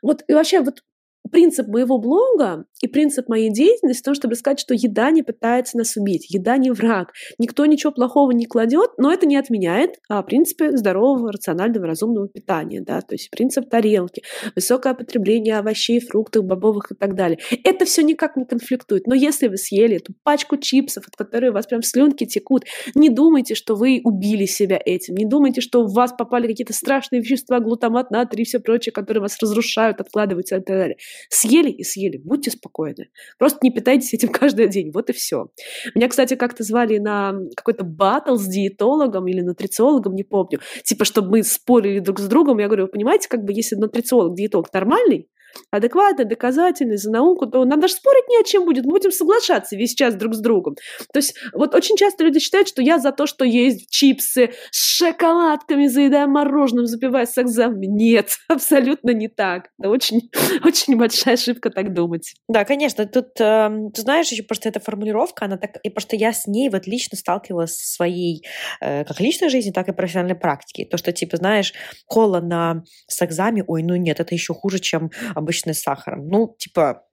[0.01, 0.81] вот и вообще, вот
[1.29, 5.77] принцип моего блога и принцип моей деятельности в том, чтобы сказать, что еда не пытается
[5.77, 10.23] нас убить, еда не враг, никто ничего плохого не кладет, но это не отменяет а,
[10.23, 14.23] принципы здорового, рационального, разумного питания, да, то есть принцип тарелки,
[14.55, 17.39] высокое потребление овощей, фруктов, бобовых и так далее.
[17.63, 21.53] Это все никак не конфликтует, но если вы съели эту пачку чипсов, от которой у
[21.53, 22.65] вас прям слюнки текут,
[22.95, 27.21] не думайте, что вы убили себя этим, не думайте, что в вас попали какие-то страшные
[27.21, 30.97] вещества, глутамат, натрий и все прочее, которые вас разрушают, откладываются и так далее.
[31.29, 33.09] Съели и съели, будьте спокойны.
[33.37, 35.47] Просто не питайтесь этим каждый день, вот и все.
[35.95, 41.29] Меня, кстати, как-то звали на какой-то батл с диетологом или нутрициологом, не помню, типа, чтобы
[41.31, 42.59] мы спорили друг с другом.
[42.59, 45.29] Я говорю, вы понимаете, как бы если нутрициолог, диетолог нормальный,
[45.71, 49.75] адекватный, доказательный, за науку, то надо же спорить не о чем будет, мы будем соглашаться
[49.75, 50.75] весь час друг с другом.
[51.13, 54.97] То есть вот очень часто люди считают, что я за то, что есть чипсы с
[54.97, 57.37] шоколадками, заедая мороженым, запивая с.
[57.37, 59.69] Нет, абсолютно не так.
[59.79, 60.29] Это очень,
[60.63, 62.33] очень большая ошибка так думать.
[62.47, 63.05] Да, конечно.
[63.05, 66.69] Тут, э, ты знаешь, еще просто эта формулировка, она так, и просто я с ней
[66.69, 68.43] вот лично сталкивалась в своей
[68.81, 70.85] э, как личной жизни, так и профессиональной практике.
[70.85, 71.73] То, что, типа, знаешь,
[72.05, 75.11] кола на с экзаменом, ой, ну нет, это еще хуже, чем
[75.47, 76.27] обычно с сахаром.
[76.27, 77.03] Ну, типа,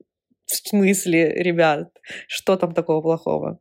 [0.47, 1.89] в смысле, ребят,
[2.27, 3.61] что там такого плохого?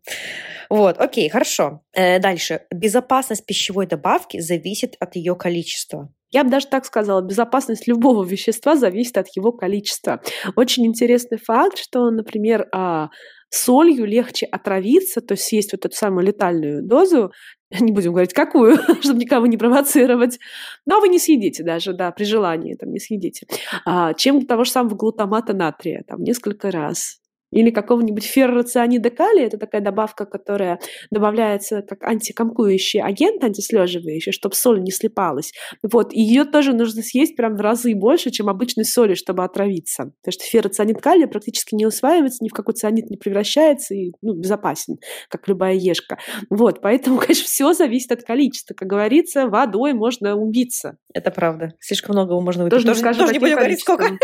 [0.69, 1.82] Вот, окей, хорошо.
[1.93, 2.61] Э, дальше.
[2.74, 6.11] Безопасность пищевой добавки зависит от ее количества.
[6.32, 10.19] Я бы даже так сказала, безопасность любого вещества зависит от его количества.
[10.55, 13.09] Очень интересный факт, что, например, а,
[13.56, 17.32] солью легче отравиться, то есть съесть вот эту самую летальную дозу,
[17.80, 20.39] не будем говорить какую, чтобы никого не провоцировать,
[20.86, 23.47] но вы не съедите даже, да, при желании там не съедите,
[23.86, 27.22] а, чем того же самого глутамата натрия, там несколько раз
[27.54, 30.80] или какого-нибудь ферроцианида калия, это такая добавка, которая
[31.12, 35.54] добавляется как антикомкующий агент, антислеживающий, чтобы соль не слипалась.
[35.84, 40.14] Вот, и ее тоже нужно съесть прям в разы больше, чем обычной соли, чтобы отравиться.
[40.22, 44.34] Потому что ферроцианид калия практически не усваивается, ни в какой цианид не превращается и ну,
[44.34, 44.97] безопасен,
[45.30, 46.18] как любая ешка.
[46.49, 48.74] Вот, поэтому, конечно, все зависит от количества.
[48.74, 50.97] Как говорится, водой можно убиться.
[51.14, 51.74] Это правда.
[51.80, 52.78] Слишком много можно выпить.
[52.78, 54.18] Тоже, тоже, скажу, тоже не будем говорить, сколько.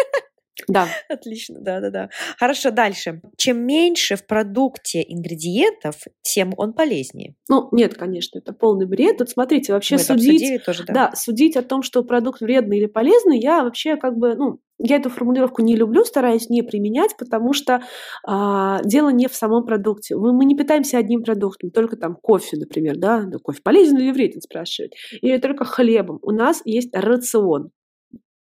[0.67, 0.87] Да.
[1.09, 2.09] Отлично, да-да-да.
[2.37, 3.21] Хорошо, дальше.
[3.37, 7.35] Чем меньше в продукте ингредиентов, тем он полезнее.
[7.49, 9.17] Ну, нет, конечно, это полный бред.
[9.17, 10.63] Тут смотрите, вообще Мы судить...
[10.63, 10.93] Тоже, да.
[10.93, 14.95] да, судить о том, что продукт вредный или полезный, я вообще как бы, ну, я
[14.95, 17.83] эту формулировку не люблю, стараюсь не применять, потому что
[18.25, 20.15] а, дело не в самом продукте.
[20.15, 24.11] Мы, мы не питаемся одним продуктом, только там кофе, например, да, да кофе полезен или
[24.11, 26.19] вреден, спрашивают, или только хлебом.
[26.21, 27.71] У нас есть рацион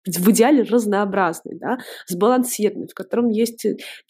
[0.06, 1.78] в идеале разнообразный, да,
[2.08, 3.66] сбалансированный, в котором есть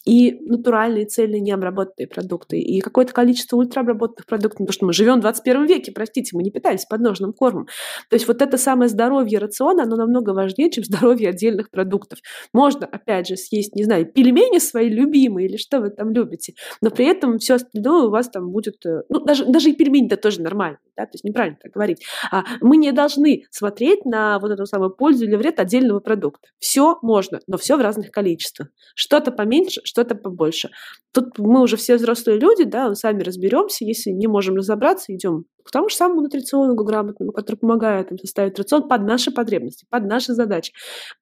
[0.06, 5.22] и натуральные, цельные, необработанные продукты, и какое-то количество ультраобработанных продуктов, потому что мы живем в
[5.22, 7.68] 21 веке, простите, мы не питаемся подножным кормом.
[8.10, 12.20] То есть вот это самое здоровье рациона, оно намного важнее, чем здоровье отдельных продуктов.
[12.54, 16.90] Можно, опять же, съесть, не знаю, пельмени свои любимые или что вы там любите, но
[16.90, 20.42] при этом все остальное у вас там будет, э, ну, даже, даже и пельмени-то тоже
[20.42, 22.04] нормально, да, то есть неправильно так говорить.
[22.32, 26.48] А мы не должны смотреть на вот эту самую пользу или вред отдельно отдельного продукта.
[26.60, 28.70] Все можно, но все в разных количествах.
[28.96, 30.70] Что-то поменьше, что-то побольше.
[31.14, 33.86] Тут мы уже все взрослые люди, да, сами разберемся.
[33.86, 38.58] Если не можем разобраться, идем к тому же самому нутриционному грамотному, который помогает им составить
[38.58, 40.74] рацион под наши потребности, под наши задачи,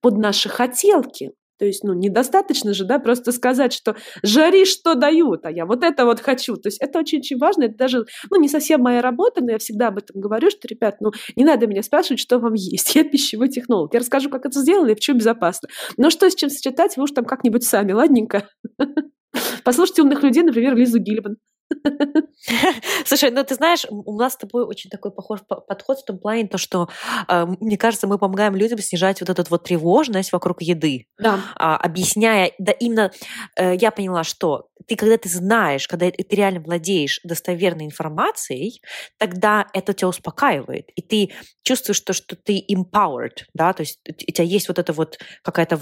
[0.01, 1.31] под наши хотелки.
[1.61, 5.83] То есть, ну, недостаточно же, да, просто сказать, что жари, что дают, а я вот
[5.83, 6.55] это вот хочу.
[6.55, 9.89] То есть это очень-очень важно, это даже, ну, не совсем моя работа, но я всегда
[9.89, 12.95] об этом говорю, что, ребят, ну, не надо меня спрашивать, что вам есть.
[12.95, 13.93] Я пищевой технолог.
[13.93, 15.69] Я расскажу, как это сделали и почему безопасно.
[15.97, 18.49] Но что с чем сочетать, вы уж там как-нибудь сами, ладненько.
[19.63, 21.37] Послушайте умных людей, например, Лизу Гильбан.
[23.05, 26.47] Слушай, ну ты знаешь, у нас с тобой очень такой похож подход в том плане,
[26.47, 26.89] то, что,
[27.27, 31.07] э, мне кажется, мы помогаем людям снижать вот эту вот тревожность вокруг еды.
[31.17, 31.39] Да.
[31.55, 33.11] А, объясняя, да именно
[33.57, 38.81] э, я поняла, что ты, когда ты знаешь, когда ты реально владеешь достоверной информацией,
[39.17, 40.89] тогда это тебя успокаивает.
[40.95, 41.31] И ты
[41.63, 45.79] чувствуешь то, что ты empowered, да, то есть у тебя есть вот это вот какая-то,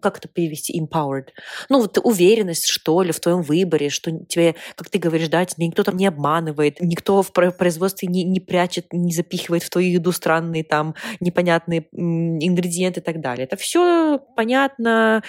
[0.00, 1.28] как это перевести, empowered?
[1.68, 5.82] Ну, вот уверенность, что ли, в твоем выборе, что тебе, как ты говоришь, да, никто
[5.82, 10.64] там не обманывает, никто в производстве не, не прячет, не запихивает в твою еду странные
[10.64, 13.46] там непонятные ингредиенты и так далее.
[13.46, 15.22] Это все понятно.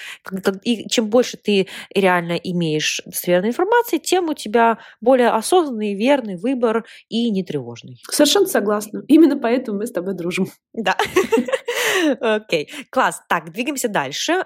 [0.63, 6.85] И чем больше ты реально имеешь достоверной информации, тем у тебя более осознанный, верный выбор
[7.09, 8.01] и не тревожный.
[8.09, 9.03] Совершенно согласна.
[9.07, 10.47] Именно поэтому мы с тобой дружим.
[10.73, 10.95] Да.
[12.19, 12.85] Окей, okay.
[12.89, 13.21] класс.
[13.29, 14.45] Так, двигаемся дальше.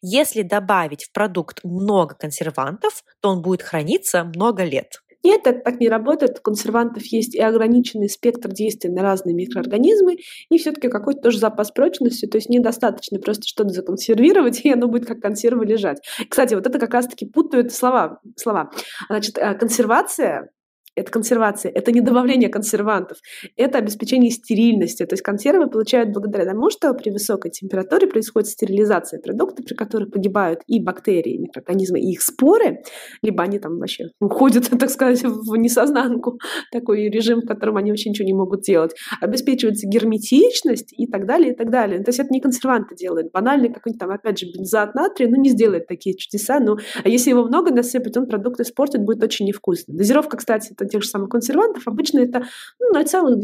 [0.00, 5.00] Если добавить в продукт много консервантов, то он будет храниться много лет.
[5.24, 6.38] Нет, это так не работает.
[6.38, 10.16] У консервантов есть и ограниченный спектр действия на разные микроорганизмы,
[10.50, 15.06] и все-таки какой-то тоже запас прочности, то есть недостаточно просто что-то законсервировать, и оно будет
[15.06, 15.98] как консерва лежать.
[16.28, 18.20] Кстати, вот это как раз-таки путают слова.
[18.36, 18.70] слова.
[19.08, 20.50] Значит, э, консервация
[20.98, 23.18] это консервация, это не добавление консервантов,
[23.56, 25.04] это обеспечение стерильности.
[25.06, 30.10] То есть консервы получают благодаря тому, что при высокой температуре происходит стерилизация продуктов, при которых
[30.10, 32.82] погибают и бактерии, и микроорганизмы, и их споры,
[33.22, 36.38] либо они там вообще уходят, так сказать, в несознанку,
[36.72, 38.94] такой режим, в котором они вообще ничего не могут делать.
[39.20, 42.02] Обеспечивается герметичность и так далее, и так далее.
[42.02, 43.30] То есть это не консерванты делают.
[43.32, 46.60] Банальный какой-нибудь там, опять же, бензоат натрия, ну, не сделает такие чудеса.
[46.60, 49.94] Ну, а если его много насыпать, он продукт испортит, будет очень невкусно.
[49.94, 52.44] Дозировка, кстати, это тех же самых консервантов, обычно это
[52.78, 53.38] ну, 0,2%,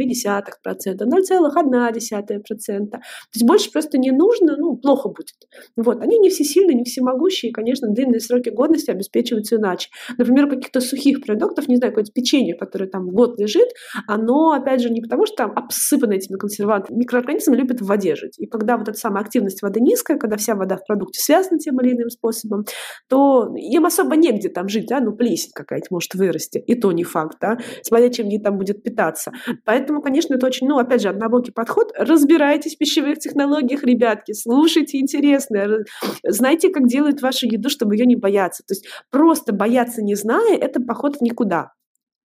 [1.15, 2.91] 0,1%.
[2.91, 3.01] То
[3.35, 5.35] есть больше просто не нужно, ну, плохо будет.
[5.77, 6.01] Вот.
[6.03, 9.89] Они не все сильные, не все могущие, и, конечно, длинные сроки годности обеспечиваются иначе.
[10.19, 13.69] Например, каких-то сухих продуктов, не знаю, какое-то печенье, которое там год лежит,
[14.07, 16.99] оно, опять же, не потому что там обсыпано этими консервантами.
[16.99, 18.39] Микроорганизмы любят в воде жить.
[18.39, 21.81] И когда вот эта самая активность воды низкая, когда вся вода в продукте связана тем
[21.81, 22.65] или иным способом,
[23.09, 26.59] то им особо негде там жить, да, ну, плесень какая-то может вырасти.
[26.59, 29.33] И то не факт да, смотря чем они там будет питаться.
[29.65, 31.93] Поэтому, конечно, это очень, ну, опять же, однобокий подход.
[31.97, 35.85] Разбирайтесь в пищевых технологиях, ребятки, слушайте интересно,
[36.25, 38.63] знайте, как делают вашу еду, чтобы ее не бояться.
[38.67, 41.73] То есть просто бояться не зная, это поход в никуда.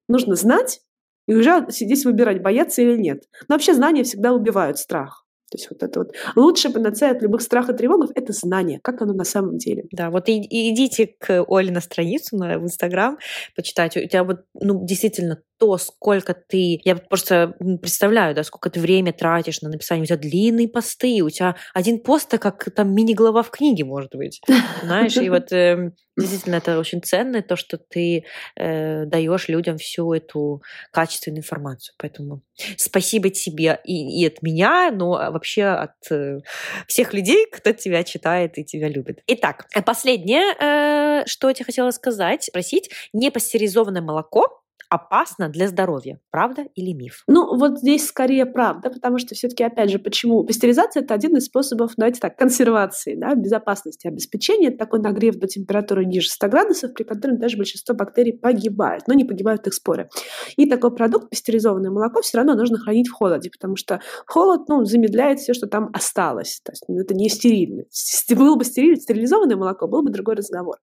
[0.07, 0.81] Нужно знать
[1.27, 3.23] и уже сидеть выбирать, бояться или нет.
[3.47, 5.25] Но вообще знания всегда убивают страх.
[5.49, 9.01] То есть вот это вот лучшая панацея от любых страхов и тревогов– это знание, как
[9.01, 9.85] оно на самом деле.
[9.91, 13.17] Да, вот и, и идите к Оле на страницу на, в Инстаграм,
[13.55, 14.03] почитайте.
[14.03, 16.79] У тебя вот, ну, действительно то, сколько ты...
[16.83, 20.03] Я просто представляю, да, сколько ты время тратишь на написание.
[20.03, 24.41] У тебя длинные посты, у тебя один пост, как там мини-глава в книге, может быть.
[24.83, 30.13] Знаешь, и вот э, действительно это очень ценно, то, что ты э, даешь людям всю
[30.13, 31.93] эту качественную информацию.
[31.97, 32.41] Поэтому
[32.77, 36.39] спасибо тебе и, и от меня, но вообще от э,
[36.87, 39.19] всех людей, кто тебя читает и тебя любит.
[39.27, 42.89] Итак, последнее, э, что я тебе хотела сказать, спросить.
[43.13, 44.58] Непастеризованное молоко
[44.89, 46.19] опасно для здоровья.
[46.31, 47.23] Правда или миф?
[47.27, 50.43] Ну, вот здесь скорее правда, потому что все-таки, опять же, почему?
[50.43, 54.69] Пастеризация– это один из способов, давайте так, консервации, да, безопасности обеспечения.
[54.69, 59.13] Это такой нагрев до температуры ниже 100 градусов, при котором даже большинство бактерий погибают, но
[59.13, 60.09] не погибают их споры.
[60.57, 64.85] И такой продукт, пастеризованное молоко, все равно нужно хранить в холоде, потому что холод, ну,
[64.85, 66.61] замедляет все, что там осталось.
[66.63, 67.83] То есть ну, это не стерильно.
[67.91, 70.77] Если было бы стерильно, стерилизованное молоко, был бы другой разговор.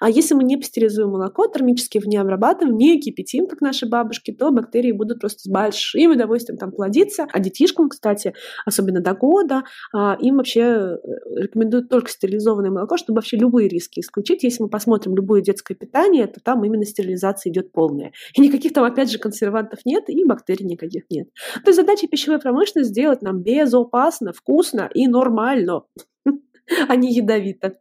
[0.00, 4.32] А если мы не пастеризуем молоко, термически в не обрабатываем, не кипятим, как наши бабушки,
[4.32, 7.26] то бактерии будут просто с большим удовольствием там плодиться.
[7.32, 8.34] А детишкам, кстати,
[8.64, 10.98] особенно до года, а, им вообще э,
[11.36, 14.42] рекомендуют только стерилизованное молоко, чтобы вообще любые риски исключить.
[14.42, 18.12] Если мы посмотрим любое детское питание, то там именно стерилизация идет полная.
[18.34, 21.28] И никаких там, опять же, консервантов нет, и бактерий никаких нет.
[21.64, 25.82] То есть задача пищевой промышленности сделать нам безопасно, вкусно и нормально,
[26.88, 27.74] а не ядовито.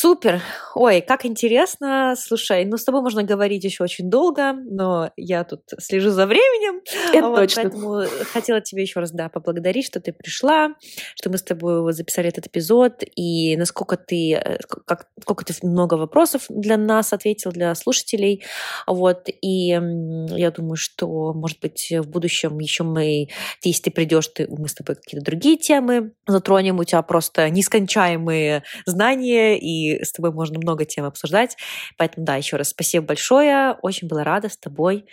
[0.00, 0.40] Супер!
[0.76, 2.14] Ой, как интересно.
[2.16, 6.82] Слушай, ну с тобой можно говорить еще очень долго, но я тут слежу за временем.
[7.12, 7.62] Это вот, точно.
[7.62, 10.68] Поэтому хотела тебе еще раз, да, поблагодарить, что ты пришла,
[11.16, 15.94] что мы с тобой записали этот эпизод, и насколько ты, э, как, сколько ты много
[15.94, 18.44] вопросов для нас ответил, для слушателей.
[18.86, 23.30] Вот, и я думаю, что, может быть, в будущем еще мы,
[23.64, 28.62] если ты придешь, ты, мы с тобой какие-то другие темы затронем, у тебя просто нескончаемые
[28.86, 31.56] знания и с тобой можно много тем обсуждать.
[31.96, 33.76] Поэтому, да, еще раз спасибо большое.
[33.82, 35.06] Очень была рада с тобой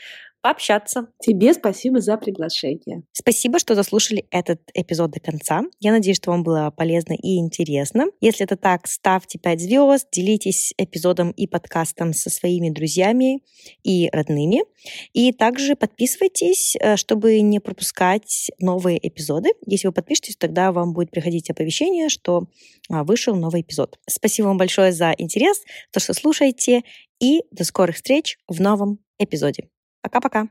[0.46, 1.08] пообщаться.
[1.20, 3.02] Тебе спасибо за приглашение.
[3.14, 5.64] Спасибо, что заслушали этот эпизод до конца.
[5.80, 8.06] Я надеюсь, что вам было полезно и интересно.
[8.22, 13.41] Если это так, ставьте 5 звезд, делитесь эпизодом и подкастом со своими друзьями
[13.84, 14.62] и родными.
[15.14, 19.50] И также подписывайтесь, э, чтобы не пропускать новые эпизоды.
[19.66, 22.43] Если вы подпишетесь, тогда вам будет приходить оповещение, что
[22.91, 23.98] а, вышел новый эпизод.
[24.08, 26.84] Спасибо вам большое за интерес, то, что слушаете,
[27.20, 29.70] и до скорых встреч в новом эпизоде.
[30.06, 30.47] Пока-пока.